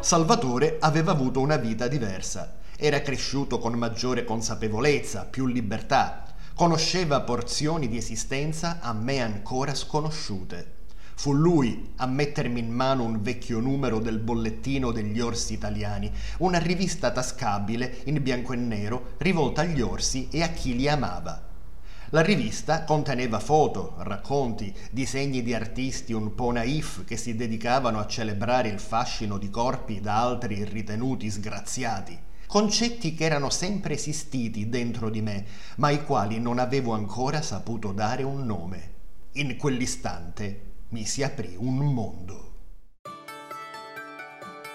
[0.00, 7.86] Salvatore aveva avuto una vita diversa era cresciuto con maggiore consapevolezza, più libertà, conosceva porzioni
[7.86, 10.80] di esistenza a me ancora sconosciute.
[11.14, 16.58] Fu lui a mettermi in mano un vecchio numero del bollettino degli orsi italiani, una
[16.58, 21.40] rivista tascabile in bianco e nero rivolta agli orsi e a chi li amava.
[22.10, 28.08] La rivista conteneva foto, racconti, disegni di artisti un po' naif che si dedicavano a
[28.08, 35.08] celebrare il fascino di corpi da altri ritenuti sgraziati concetti che erano sempre esistiti dentro
[35.08, 35.46] di me,
[35.76, 38.90] ma ai quali non avevo ancora saputo dare un nome.
[39.36, 42.50] In quell'istante mi si aprì un mondo.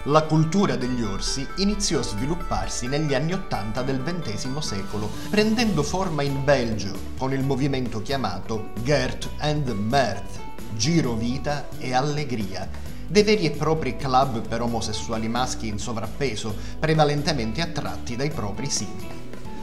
[0.06, 6.24] La cultura degli orsi iniziò a svilupparsi negli anni Ottanta del XX secolo, prendendo forma
[6.24, 10.40] in Belgio con il movimento chiamato Gert and Mert,
[10.74, 12.68] Giro Vita e Allegria,
[13.08, 19.16] dei veri e propri club per omosessuali maschi in sovrappeso, prevalentemente attratti dai propri simili.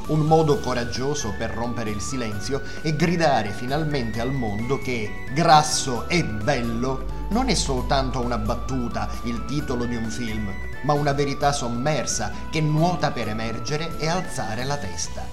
[0.08, 6.24] un modo coraggioso per rompere il silenzio e gridare finalmente al mondo che grasso e
[6.24, 10.52] bello non è soltanto una battuta, il titolo di un film,
[10.84, 15.24] ma una verità sommersa che nuota per emergere e alzare la testa.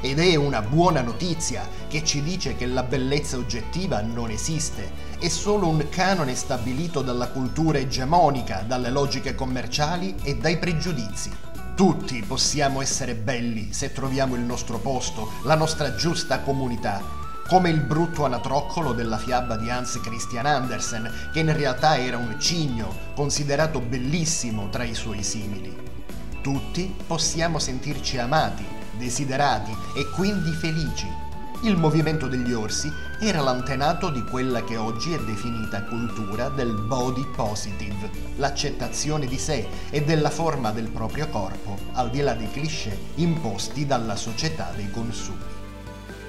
[0.00, 5.28] Ed è una buona notizia che ci dice che la bellezza oggettiva non esiste, è
[5.28, 11.30] solo un canone stabilito dalla cultura egemonica, dalle logiche commerciali e dai pregiudizi.
[11.74, 17.02] Tutti possiamo essere belli se troviamo il nostro posto, la nostra giusta comunità,
[17.48, 22.36] come il brutto anatroccolo della fiaba di Hans Christian Andersen, che in realtà era un
[22.38, 25.76] cigno, considerato bellissimo tra i suoi simili.
[26.42, 28.64] Tutti possiamo sentirci amati,
[28.96, 31.08] desiderati e quindi felici.
[31.62, 37.26] Il movimento degli orsi era l'antenato di quella che oggi è definita cultura del body
[37.34, 42.96] positive, l'accettazione di sé e della forma del proprio corpo, al di là dei cliché
[43.16, 45.56] imposti dalla società dei consumi.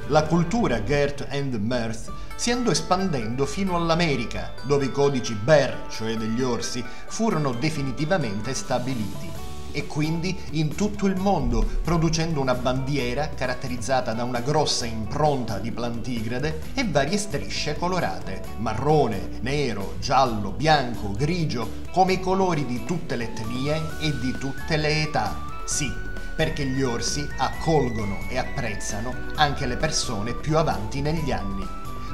[0.08, 6.18] La cultura Gert and Mirth si andò espandendo fino all'America, dove i codici Bear, cioè
[6.18, 9.39] degli orsi, furono definitivamente stabiliti
[9.72, 15.72] e quindi in tutto il mondo, producendo una bandiera caratterizzata da una grossa impronta di
[15.72, 23.16] plantigrade e varie strisce colorate, marrone, nero, giallo, bianco, grigio, come i colori di tutte
[23.16, 25.48] le etnie e di tutte le età.
[25.66, 25.92] Sì,
[26.36, 31.68] perché gli orsi accolgono e apprezzano anche le persone più avanti negli anni.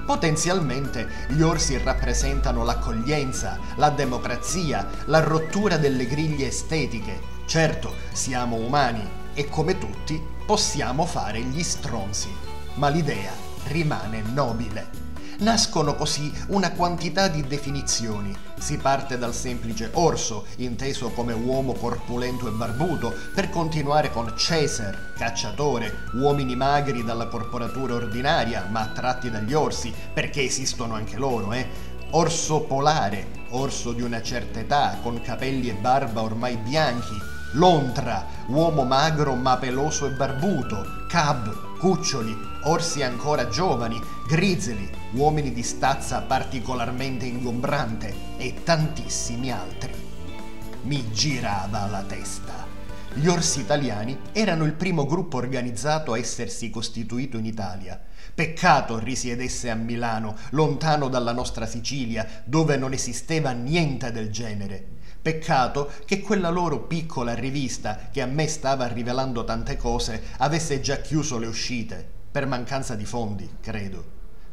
[0.05, 9.07] Potenzialmente gli orsi rappresentano l'accoglienza, la democrazia, la rottura delle griglie estetiche, Certo, siamo umani
[9.35, 12.29] e come tutti possiamo fare gli stronzi,
[12.75, 13.31] ma l'idea
[13.67, 15.03] rimane nobile.
[15.39, 18.35] Nascono così una quantità di definizioni.
[18.57, 25.13] Si parte dal semplice orso, inteso come uomo corpulento e barbuto, per continuare con Caesar,
[25.15, 31.93] cacciatore, uomini magri dalla corporatura ordinaria, ma attratti dagli orsi, perché esistono anche loro, eh?
[32.11, 38.83] Orso polare, orso di una certa età, con capelli e barba ormai bianchi, lontra, uomo
[38.83, 47.25] magro ma peloso e barbuto, cab, cuccioli, orsi ancora giovani, grizzly, uomini di stazza particolarmente
[47.25, 49.93] ingombrante e tantissimi altri.
[50.83, 52.65] Mi girava la testa.
[53.13, 57.99] Gli orsi italiani erano il primo gruppo organizzato a essersi costituito in Italia.
[58.33, 64.94] Peccato risiedesse a Milano, lontano dalla nostra Sicilia, dove non esisteva niente del genere.
[65.25, 70.97] Peccato che quella loro piccola rivista, che a me stava rivelando tante cose, avesse già
[70.97, 74.05] chiuso le uscite, per mancanza di fondi, credo.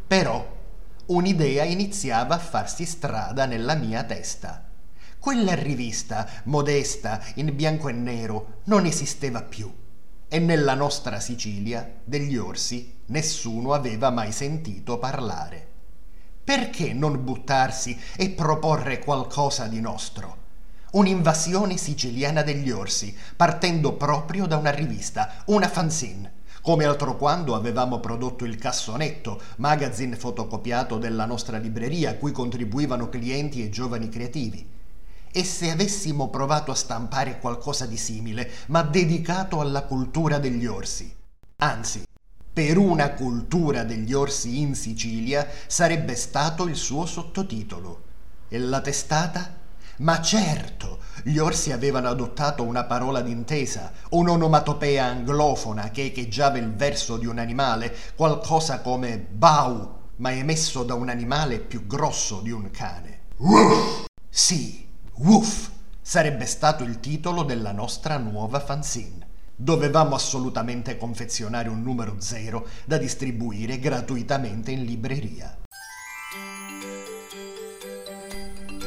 [0.06, 0.60] Però
[1.08, 4.66] un'idea iniziava a farsi strada nella mia testa.
[5.18, 9.70] Quella rivista, modesta, in bianco e nero, non esisteva più.
[10.26, 15.68] E nella nostra Sicilia degli orsi nessuno aveva mai sentito parlare.
[16.42, 20.41] Perché non buttarsi e proporre qualcosa di nostro?
[20.92, 26.40] Un'invasione siciliana degli orsi, partendo proprio da una rivista, una fanzine.
[26.60, 33.08] Come altro quando avevamo prodotto il Cassonetto, magazine fotocopiato della nostra libreria a cui contribuivano
[33.08, 34.68] clienti e giovani creativi.
[35.32, 41.12] E se avessimo provato a stampare qualcosa di simile, ma dedicato alla cultura degli orsi?
[41.56, 42.04] Anzi,
[42.52, 48.02] per una cultura degli orsi in Sicilia sarebbe stato il suo sottotitolo.
[48.48, 49.60] E la testata?
[50.02, 57.16] Ma certo, gli orsi avevano adottato una parola d'intesa, un'onomatopea anglofona che echeggiava il verso
[57.16, 62.68] di un animale, qualcosa come bau, ma emesso da un animale più grosso di un
[62.72, 63.20] cane.
[63.36, 64.06] Woof!
[64.28, 64.88] Sì,
[65.18, 69.28] woof sarebbe stato il titolo della nostra nuova fanzine.
[69.54, 75.61] Dovevamo assolutamente confezionare un numero zero da distribuire gratuitamente in libreria.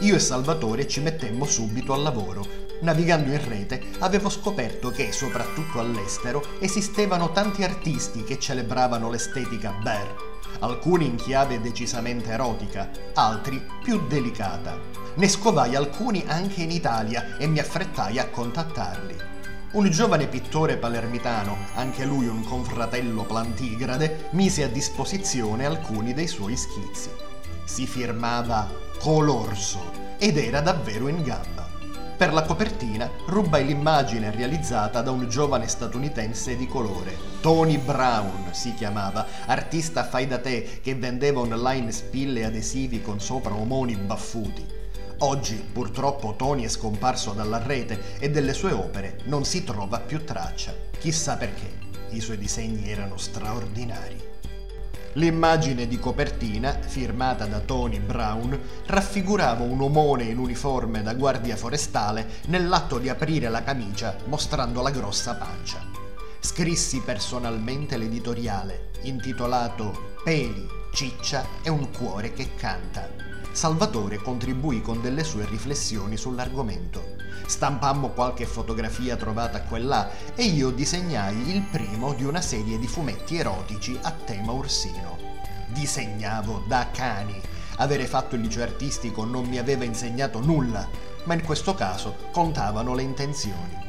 [0.02, 2.46] Io e Salvatore ci mettemmo subito al lavoro.
[2.82, 10.14] Navigando in rete avevo scoperto che, soprattutto all'estero, esistevano tanti artisti che celebravano l'estetica bear,
[10.60, 14.78] alcuni in chiave decisamente erotica, altri più delicata.
[15.16, 19.16] Ne scovai alcuni anche in Italia e mi affrettai a contattarli.
[19.72, 26.58] Un giovane pittore palermitano, anche lui un confratello plantigrade, mise a disposizione alcuni dei suoi
[26.58, 27.10] schizzi.
[27.64, 31.68] Si firmava Colorso ed era davvero in gamba.
[32.18, 37.18] Per la copertina rubai l'immagine realizzata da un giovane statunitense di colore.
[37.42, 43.54] Tony Brown si chiamava, artista fai da te che vendeva online spille adesivi con sopra
[43.54, 44.66] omoni baffuti.
[45.20, 50.24] Oggi purtroppo Tony è scomparso dalla rete e delle sue opere non si trova più
[50.24, 50.74] traccia.
[50.98, 51.84] Chissà perché.
[52.12, 54.25] i suoi disegni erano straordinari.
[55.18, 62.28] L'immagine di copertina, firmata da Tony Brown, raffigurava un omone in uniforme da guardia forestale
[62.48, 65.80] nell'atto di aprire la camicia mostrando la grossa pancia.
[66.42, 73.08] Scrissi personalmente l'editoriale, intitolato Peli, ciccia e un cuore che canta.
[73.54, 77.15] Salvatore contribuì con delle sue riflessioni sull'argomento.
[77.46, 82.80] Stampammo qualche fotografia trovata qua e là e io disegnai il primo di una serie
[82.80, 85.18] di fumetti erotici a tema ursino.
[85.68, 87.40] Disegnavo da cani.
[87.78, 90.88] Avere fatto il liceo artistico non mi aveva insegnato nulla,
[91.26, 93.84] ma in questo caso contavano le intenzioni.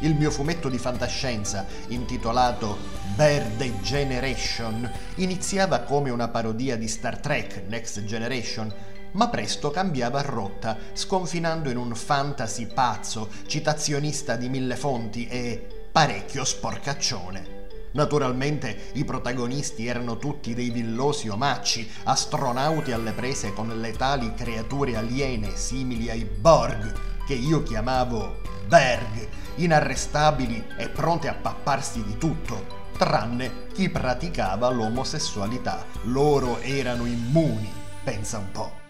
[0.00, 2.76] Il mio fumetto di fantascienza, intitolato
[3.14, 8.72] Bird Generation, iniziava come una parodia di Star Trek Next Generation,
[9.16, 16.44] ma presto cambiava rotta, sconfinando in un fantasy pazzo, citazionista di mille fonti e parecchio
[16.44, 17.54] sporcaccione.
[17.92, 24.96] Naturalmente i protagonisti erano tutti dei villosi omacci, astronauti alle prese con le tali creature
[24.96, 26.92] aliene simili ai Borg,
[27.26, 35.86] che io chiamavo Berg, inarrestabili e pronti a papparsi di tutto, tranne chi praticava l'omosessualità.
[36.02, 37.72] Loro erano immuni,
[38.04, 38.85] pensa un po'.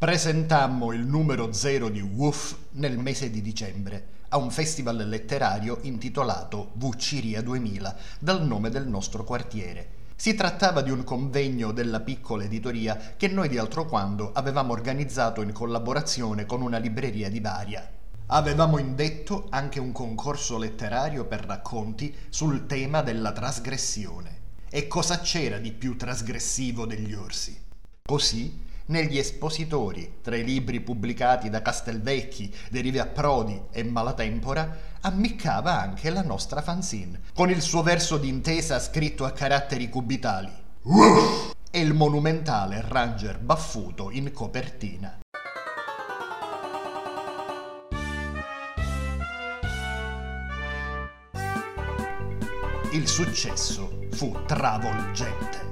[0.00, 6.70] Presentammo il numero zero di Woof nel mese di dicembre a un festival letterario intitolato
[6.76, 9.88] Vucciria 2000 dal nome del nostro quartiere.
[10.16, 15.42] Si trattava di un convegno della piccola editoria che noi di altro quando avevamo organizzato
[15.42, 17.86] in collaborazione con una libreria di Varia.
[18.28, 24.38] Avevamo indetto anche un concorso letterario per racconti sul tema della trasgressione.
[24.70, 27.54] E cosa c'era di più trasgressivo degli orsi?
[28.02, 35.80] Così negli espositori, tra i libri pubblicati da Castelvecchi, Derive a Prodi e Malatempora, ammiccava
[35.80, 40.52] anche la nostra fanzine, con il suo verso d'intesa scritto a caratteri cubitali.
[41.72, 45.20] e il monumentale Ranger baffuto in copertina.
[52.92, 55.69] Il successo fu travolgente.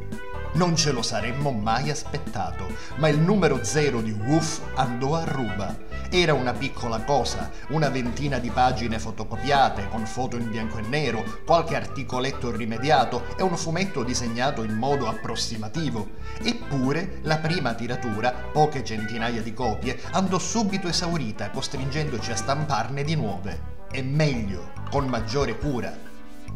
[0.55, 5.76] Non ce lo saremmo mai aspettato, ma il numero zero di Woof andò a ruba.
[6.11, 11.22] Era una piccola cosa, una ventina di pagine fotocopiate con foto in bianco e nero,
[11.44, 16.09] qualche articoletto rimediato e un fumetto disegnato in modo approssimativo.
[16.42, 23.14] Eppure la prima tiratura, poche centinaia di copie, andò subito esaurita, costringendoci a stamparne di
[23.14, 23.76] nuove.
[23.92, 25.94] E meglio, con maggiore cura.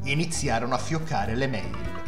[0.05, 2.02] Iniziarono a fioccare le mail.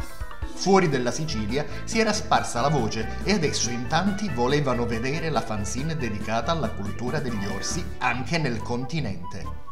[0.55, 5.41] Fuori della Sicilia si era sparsa la voce e adesso in tanti volevano vedere la
[5.41, 9.63] fanzine dedicata alla cultura degli orsi anche nel continente.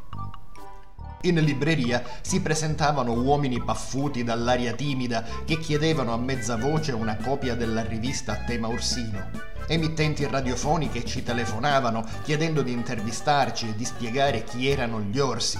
[1.22, 7.56] In libreria si presentavano uomini paffuti dall'aria timida che chiedevano a mezza voce una copia
[7.56, 9.30] della rivista a tema orsino.
[9.68, 15.58] Emittenti radiofoniche ci telefonavano chiedendo di intervistarci e di spiegare chi erano gli orsi.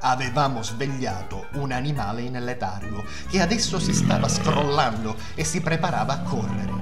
[0.00, 6.20] Avevamo svegliato un animale in letargo che adesso si stava scrollando e si preparava a
[6.20, 6.72] correre.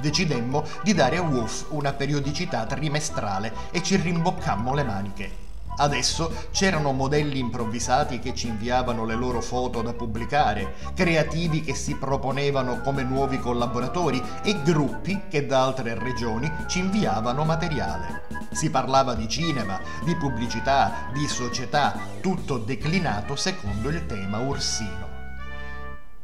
[0.00, 5.41] Decidemmo di dare a Wolf una periodicità trimestrale e ci rimboccammo le maniche.
[5.76, 11.96] Adesso c'erano modelli improvvisati che ci inviavano le loro foto da pubblicare, creativi che si
[11.96, 18.24] proponevano come nuovi collaboratori e gruppi che da altre regioni ci inviavano materiale.
[18.52, 25.11] Si parlava di cinema, di pubblicità, di società, tutto declinato secondo il tema ursino.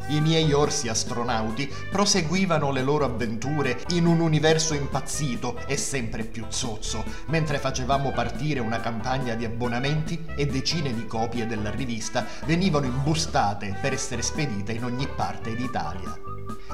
[0.07, 6.47] I miei orsi astronauti proseguivano le loro avventure in un universo impazzito e sempre più
[6.49, 12.87] zozzo, mentre facevamo partire una campagna di abbonamenti e decine di copie della rivista venivano
[12.87, 16.19] imbustate per essere spedite in ogni parte d'Italia.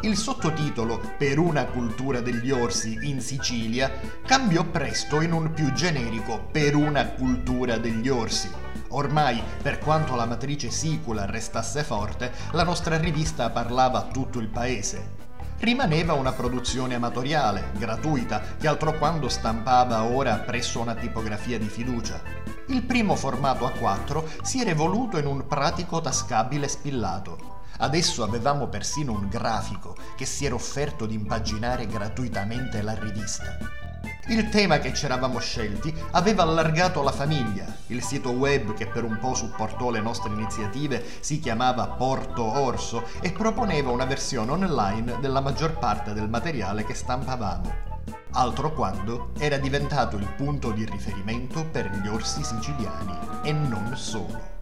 [0.02, 3.90] Il sottotitolo Per una cultura degli orsi in Sicilia
[4.24, 8.50] cambiò presto in un più generico Per una cultura degli orsi
[8.94, 14.46] Ormai, per quanto la matrice sicula restasse forte, la nostra rivista parlava a tutto il
[14.46, 15.22] paese.
[15.58, 22.20] Rimaneva una produzione amatoriale, gratuita, che altro quando stampava ora presso una tipografia di fiducia.
[22.68, 27.62] Il primo formato A4 si era evoluto in un pratico tascabile spillato.
[27.78, 33.83] Adesso avevamo persino un grafico che si era offerto di impaginare gratuitamente la rivista.
[34.28, 37.66] Il tema che ci eravamo scelti aveva allargato la famiglia.
[37.88, 43.04] Il sito web che per un po' supportò le nostre iniziative si chiamava Porto Orso
[43.20, 47.92] e proponeva una versione online della maggior parte del materiale che stampavamo.
[48.32, 54.53] Altro quando era diventato il punto di riferimento per gli orsi siciliani e non solo.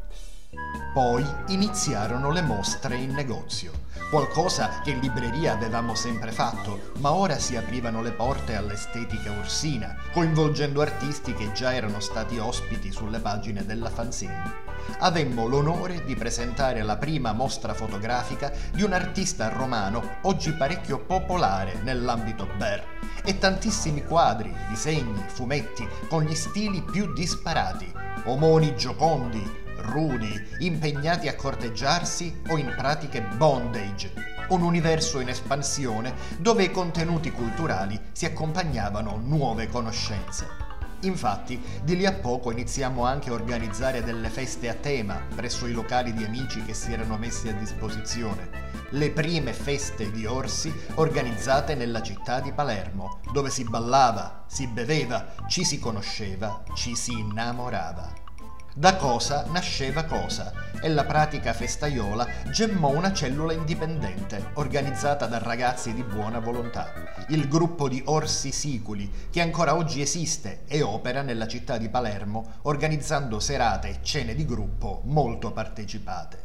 [0.92, 3.72] Poi iniziarono le mostre in negozio,
[4.10, 9.96] qualcosa che in libreria avevamo sempre fatto, ma ora si aprivano le porte all'estetica ursina,
[10.12, 14.52] coinvolgendo artisti che già erano stati ospiti sulle pagine della fanzine.
[14.98, 21.80] Avemmo l'onore di presentare la prima mostra fotografica di un artista romano oggi parecchio popolare
[21.82, 22.84] nell'ambito bear
[23.24, 27.90] e tantissimi quadri, disegni, fumetti con gli stili più disparati,
[28.24, 34.12] omoni giocondi, rudi, impegnati a corteggiarsi o in pratiche bondage,
[34.48, 40.70] un universo in espansione dove i contenuti culturali si accompagnavano nuove conoscenze.
[41.02, 45.72] Infatti, di lì a poco iniziamo anche a organizzare delle feste a tema presso i
[45.72, 48.70] locali di amici che si erano messi a disposizione.
[48.90, 55.34] Le prime feste di orsi organizzate nella città di Palermo, dove si ballava, si beveva,
[55.48, 58.21] ci si conosceva, ci si innamorava.
[58.74, 60.50] Da cosa nasceva cosa
[60.80, 66.90] e la pratica festaiola gemmò una cellula indipendente organizzata da ragazzi di buona volontà,
[67.28, 72.60] il gruppo di Orsi Siculi che ancora oggi esiste e opera nella città di Palermo
[72.62, 76.42] organizzando serate e cene di gruppo molto partecipate.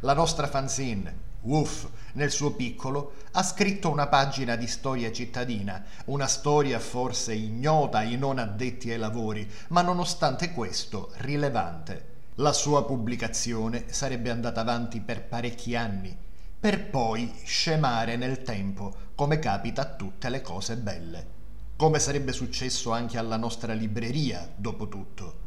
[0.00, 6.26] La nostra fanzine, Woff, nel suo piccolo, ha scritto una pagina di storia cittadina, una
[6.26, 12.16] storia forse ignota ai non addetti ai lavori, ma nonostante questo rilevante.
[12.36, 16.16] La sua pubblicazione sarebbe andata avanti per parecchi anni,
[16.60, 21.36] per poi scemare nel tempo, come capita a tutte le cose belle.
[21.76, 25.46] Come sarebbe successo anche alla nostra libreria, dopo tutto.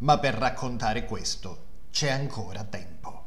[0.00, 3.24] Ma per raccontare questo c'è ancora tempo.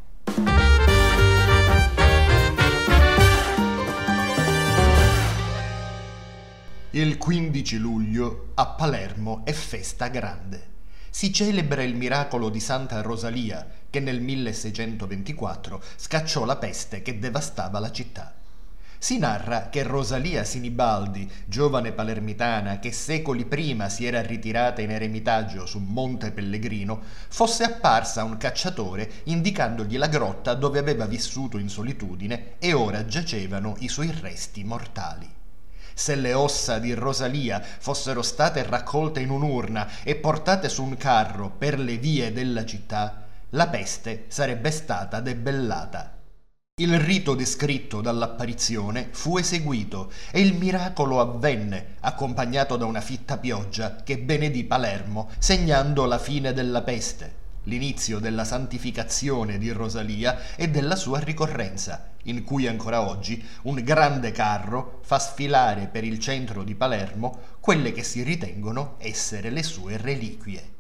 [6.96, 10.68] Il 15 luglio a Palermo è festa grande.
[11.10, 17.80] Si celebra il miracolo di Santa Rosalia che nel 1624 scacciò la peste che devastava
[17.80, 18.36] la città.
[19.00, 25.66] Si narra che Rosalia Sinibaldi, giovane palermitana che secoli prima si era ritirata in eremitaggio
[25.66, 31.70] su Monte Pellegrino, fosse apparsa a un cacciatore indicandogli la grotta dove aveva vissuto in
[31.70, 35.33] solitudine e ora giacevano i suoi resti mortali
[35.94, 41.50] se le ossa di Rosalia fossero state raccolte in un'urna e portate su un carro
[41.50, 46.18] per le vie della città, la peste sarebbe stata debellata.
[46.82, 53.98] Il rito descritto dall'apparizione fu eseguito e il miracolo avvenne, accompagnato da una fitta pioggia
[54.04, 60.96] che benedì Palermo, segnando la fine della peste l'inizio della santificazione di Rosalia e della
[60.96, 66.76] sua ricorrenza, in cui ancora oggi un grande carro fa sfilare per il centro di
[66.76, 70.72] Palermo quelle che si ritengono essere le sue reliquie.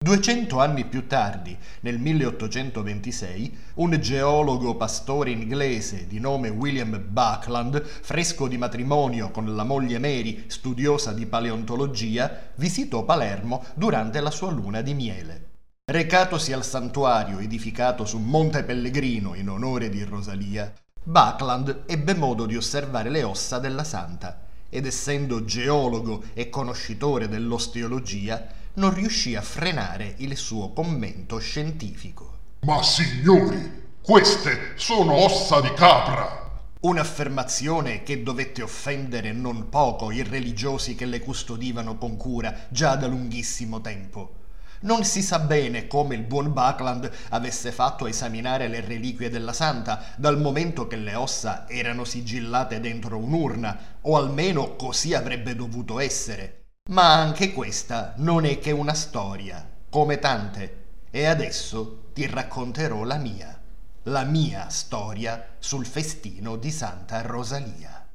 [0.00, 8.46] Duecento anni più tardi, nel 1826, un geologo pastore inglese di nome William Buckland, fresco
[8.46, 14.82] di matrimonio con la moglie Mary, studiosa di paleontologia, visitò Palermo durante la sua luna
[14.82, 15.47] di miele.
[15.90, 20.70] Recatosi al santuario edificato su Monte Pellegrino in onore di Rosalia,
[21.02, 28.48] Buckland ebbe modo di osservare le ossa della santa ed essendo geologo e conoscitore dell'osteologia,
[28.74, 32.36] non riuscì a frenare il suo commento scientifico.
[32.66, 36.50] Ma signori, queste sono ossa di capra!
[36.80, 43.06] Un'affermazione che dovette offendere non poco i religiosi che le custodivano con cura già da
[43.06, 44.37] lunghissimo tempo.
[44.80, 49.52] Non si sa bene come il buon Buckland avesse fatto a esaminare le reliquie della
[49.52, 55.98] santa, dal momento che le ossa erano sigillate dentro un'urna, o almeno così avrebbe dovuto
[55.98, 56.66] essere.
[56.90, 63.16] Ma anche questa non è che una storia, come tante, e adesso ti racconterò la
[63.16, 63.60] mia,
[64.04, 68.06] la mia storia sul festino di Santa Rosalia.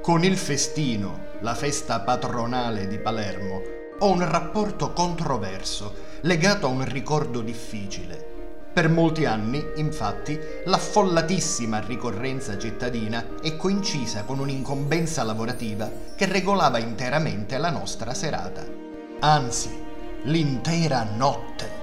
[0.00, 6.84] Con il festino, la festa patronale di Palermo, ho un rapporto controverso, legato a un
[6.84, 8.32] ricordo difficile.
[8.70, 17.56] Per molti anni, infatti, l'affollatissima ricorrenza cittadina è coincisa con un'incombenza lavorativa che regolava interamente
[17.56, 18.62] la nostra serata.
[19.20, 19.70] Anzi,
[20.24, 21.82] l'intera notte.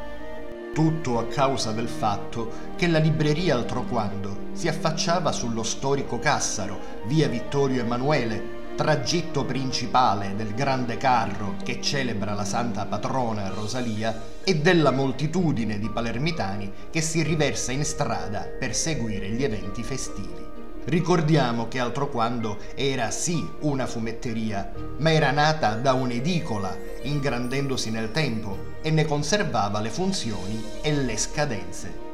[0.75, 7.27] Tutto a causa del fatto che la libreria Altroquando si affacciava sullo storico Cassaro, via
[7.27, 14.91] Vittorio Emanuele, tragitto principale del grande carro che celebra la santa patrona Rosalia e della
[14.91, 20.49] moltitudine di palermitani che si riversa in strada per seguire gli eventi festivi.
[20.83, 28.11] Ricordiamo che altro quando era sì una fumetteria, ma era nata da un'edicola, ingrandendosi nel
[28.11, 32.09] tempo, e ne conservava le funzioni e le scadenze.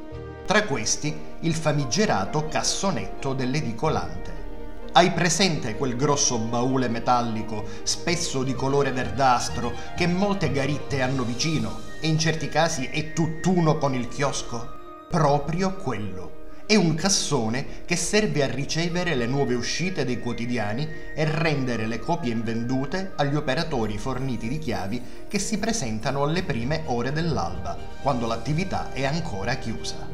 [0.46, 4.37] Tra questi il famigerato cassonetto dell'edicolante.
[4.98, 11.82] Hai presente quel grosso baule metallico, spesso di colore verdastro, che molte garitte hanno vicino
[12.02, 15.06] e in certi casi è tutt'uno con il chiosco?
[15.08, 21.26] Proprio quello è un cassone che serve a ricevere le nuove uscite dei quotidiani e
[21.26, 27.12] rendere le copie invendute agli operatori forniti di chiavi che si presentano alle prime ore
[27.12, 30.10] dell'alba, quando l'attività è ancora chiusa.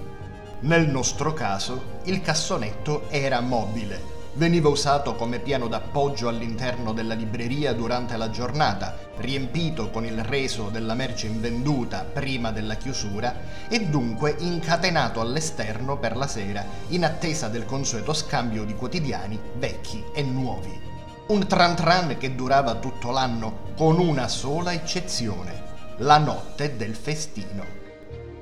[0.60, 7.74] Nel nostro caso, il cassonetto era mobile veniva usato come piano d'appoggio all'interno della libreria
[7.74, 13.36] durante la giornata, riempito con il reso della merce invenduta prima della chiusura
[13.68, 20.04] e dunque incatenato all'esterno per la sera in attesa del consueto scambio di quotidiani vecchi
[20.14, 20.92] e nuovi.
[21.28, 25.62] Un tran tran che durava tutto l'anno con una sola eccezione,
[25.98, 27.64] la notte del festino.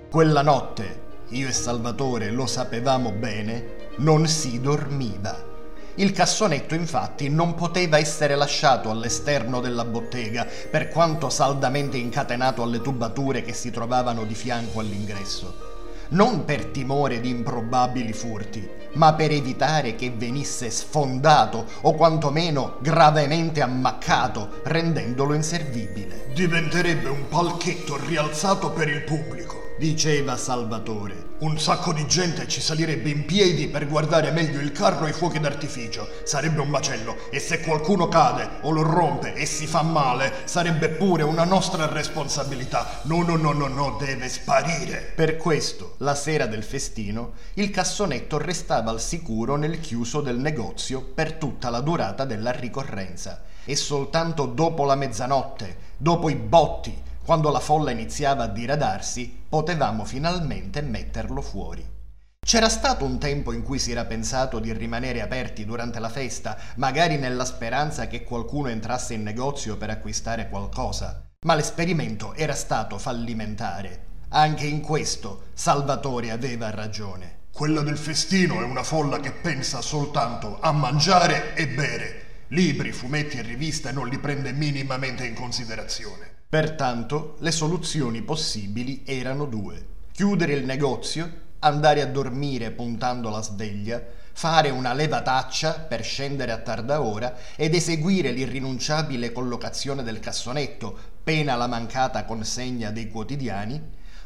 [0.09, 5.49] Quella notte, io e Salvatore lo sapevamo bene, non si dormiva
[5.95, 12.81] il cassonetto infatti non poteva essere lasciato all'esterno della bottega, per quanto saldamente incatenato alle
[12.81, 15.69] tubature che si trovavano di fianco all'ingresso.
[16.09, 23.61] Non per timore di improbabili furti, ma per evitare che venisse sfondato o quantomeno gravemente
[23.61, 26.27] ammaccato, rendendolo inservibile.
[26.33, 31.30] Diventerebbe un palchetto rialzato per il pubblico diceva Salvatore.
[31.41, 35.39] Un sacco di gente ci salirebbe in piedi per guardare meglio il carro ai fuochi
[35.39, 36.07] d'artificio.
[36.23, 40.89] Sarebbe un macello e se qualcuno cade o lo rompe e si fa male, sarebbe
[40.89, 42.99] pure una nostra responsabilità.
[43.05, 45.13] No, no, no, no, no, deve sparire.
[45.15, 51.01] Per questo, la sera del festino, il cassonetto restava al sicuro nel chiuso del negozio
[51.01, 53.41] per tutta la durata della ricorrenza.
[53.65, 60.05] E soltanto dopo la mezzanotte, dopo i botti, quando la folla iniziava a diradarsi, potevamo
[60.05, 61.99] finalmente metterlo fuori.
[62.43, 66.57] C'era stato un tempo in cui si era pensato di rimanere aperti durante la festa,
[66.77, 72.97] magari nella speranza che qualcuno entrasse in negozio per acquistare qualcosa, ma l'esperimento era stato
[72.97, 74.05] fallimentare.
[74.29, 77.41] Anche in questo Salvatore aveva ragione.
[77.53, 82.45] Quella del festino è una folla che pensa soltanto a mangiare e bere.
[82.47, 86.30] Libri, fumetti e riviste non li prende minimamente in considerazione.
[86.51, 89.85] Pertanto le soluzioni possibili erano due.
[90.11, 96.57] Chiudere il negozio, andare a dormire puntando la sveglia, fare una levataccia per scendere a
[96.57, 100.93] tarda ora ed eseguire l'irrinunciabile collocazione del cassonetto,
[101.23, 103.81] pena la mancata consegna dei quotidiani,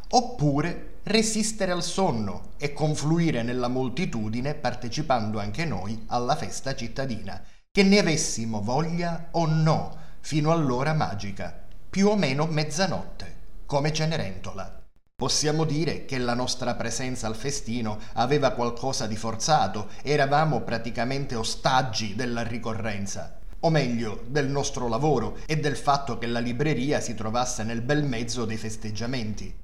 [0.09, 7.84] oppure resistere al sonno e confluire nella moltitudine partecipando anche noi alla festa cittadina, che
[7.84, 11.59] ne avessimo voglia o no, fino all'ora magica
[11.96, 13.36] più o meno mezzanotte,
[13.66, 14.84] come Cenerentola.
[15.16, 22.14] Possiamo dire che la nostra presenza al festino aveva qualcosa di forzato, eravamo praticamente ostaggi
[22.14, 27.64] della ricorrenza, o meglio del nostro lavoro e del fatto che la libreria si trovasse
[27.64, 29.58] nel bel mezzo dei festeggiamenti.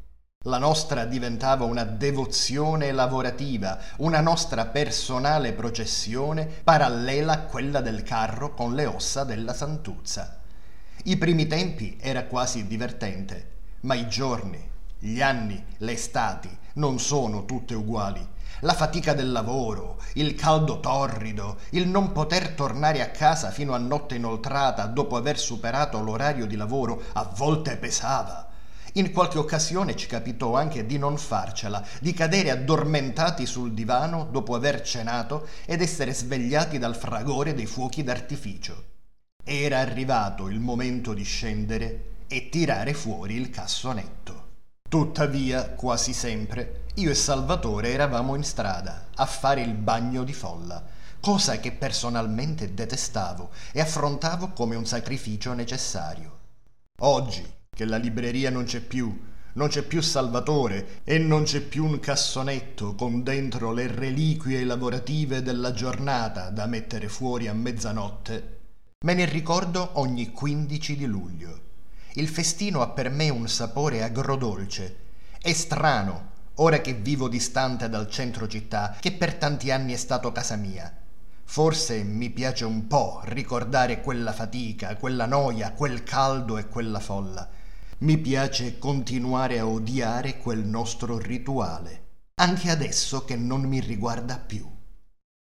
[0.46, 8.54] La nostra diventava una devozione lavorativa, una nostra personale processione parallela a quella del carro
[8.54, 10.40] con le ossa della Santuzza.
[11.04, 13.50] I primi tempi era quasi divertente,
[13.82, 14.64] ma i giorni,
[15.00, 18.24] gli anni, le estati non sono tutte uguali.
[18.60, 23.80] La fatica del lavoro, il caldo torrido, il non poter tornare a casa fino a
[23.80, 28.48] notte inoltrata dopo aver superato l'orario di lavoro a volte pesava.
[28.94, 34.54] In qualche occasione ci capitò anche di non farcela, di cadere addormentati sul divano dopo
[34.54, 38.91] aver cenato ed essere svegliati dal fragore dei fuochi d'artificio.
[39.44, 44.50] Era arrivato il momento di scendere e tirare fuori il cassonetto.
[44.88, 50.86] Tuttavia, quasi sempre, io e Salvatore eravamo in strada a fare il bagno di folla,
[51.20, 56.40] cosa che personalmente detestavo e affrontavo come un sacrificio necessario.
[57.00, 61.86] Oggi, che la libreria non c'è più, non c'è più Salvatore e non c'è più
[61.86, 68.60] un cassonetto con dentro le reliquie lavorative della giornata da mettere fuori a mezzanotte,
[69.04, 71.62] Me ne ricordo ogni 15 di luglio.
[72.14, 74.98] Il festino ha per me un sapore agrodolce.
[75.42, 80.32] È strano, ora che vivo distante dal centro città, che per tanti anni è stato
[80.32, 80.96] casa mia.
[81.44, 87.50] Forse mi piace un po' ricordare quella fatica, quella noia, quel caldo e quella folla.
[88.00, 92.04] Mi piace continuare a odiare quel nostro rituale,
[92.36, 94.70] anche adesso che non mi riguarda più.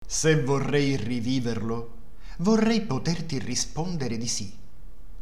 [0.05, 1.96] Se vorrei riviverlo,
[2.37, 4.55] vorrei poterti rispondere di sì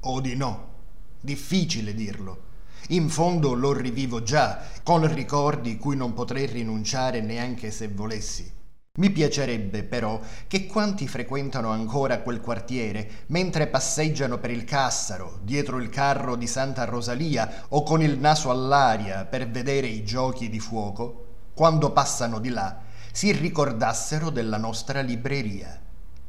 [0.01, 0.73] o di no.
[1.21, 2.43] Difficile dirlo.
[2.89, 8.51] In fondo lo rivivo già, con ricordi cui non potrei rinunciare neanche se volessi.
[8.97, 15.79] Mi piacerebbe però che quanti frequentano ancora quel quartiere, mentre passeggiano per il Cassaro, dietro
[15.79, 20.59] il carro di Santa Rosalia o con il naso all'aria per vedere i giochi di
[20.59, 22.81] fuoco, quando passano di là,
[23.11, 25.81] si ricordassero della nostra libreria.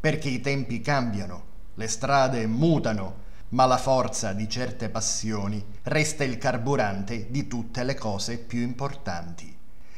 [0.07, 6.39] Perché i tempi cambiano, le strade mutano, ma la forza di certe passioni resta il
[6.39, 9.53] carburante di tutte le cose più importanti.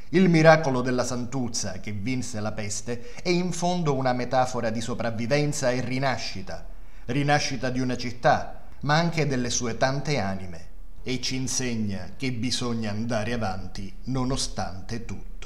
[0.08, 5.72] Il miracolo della Santuzza che vinse la peste è in fondo una metafora di sopravvivenza
[5.72, 6.64] e rinascita,
[7.04, 10.68] rinascita di una città, ma anche delle sue tante anime,
[11.02, 15.37] e ci insegna che bisogna andare avanti nonostante tutto.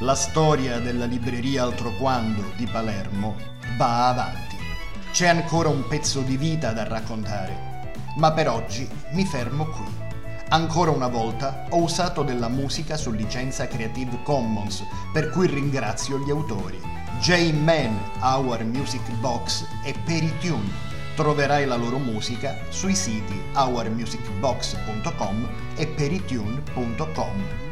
[0.00, 3.34] La storia della libreria Altroquando di Palermo
[3.78, 4.58] va avanti.
[5.10, 9.86] C'è ancora un pezzo di vita da raccontare, ma per oggi mi fermo qui.
[10.48, 16.30] Ancora una volta ho usato della musica su licenza Creative Commons, per cui ringrazio gli
[16.30, 16.78] autori.
[17.18, 20.84] J-Man, Our Music Box e Peritune.
[21.14, 27.65] Troverai la loro musica sui siti ourmusicbox.com e peritune.com.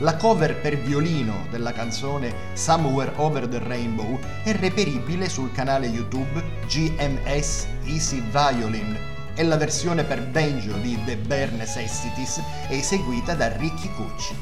[0.00, 6.44] La cover per violino della canzone Somewhere Over the Rainbow è reperibile sul canale YouTube
[6.66, 8.94] GMS Easy Violin
[9.34, 14.36] e la versione per banjo di The Bare Necessities è eseguita da Ricky Cucci.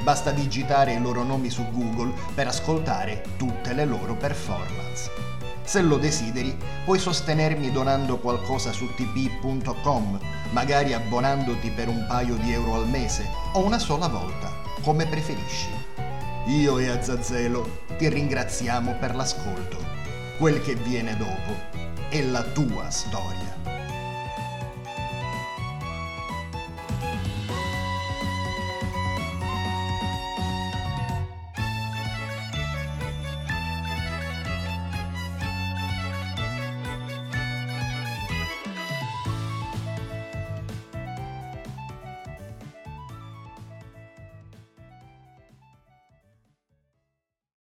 [0.00, 5.08] Basta digitare i loro nomi su Google per ascoltare tutte le loro performance.
[5.62, 10.18] Se lo desideri, puoi sostenermi donando qualcosa su tp.com,
[10.50, 15.68] magari abbonandoti per un paio di euro al mese o una sola volta come preferisci.
[16.46, 19.78] Io e Azzazelo ti ringraziamo per l'ascolto.
[20.38, 21.54] Quel che viene dopo
[22.08, 23.55] è la tua storia.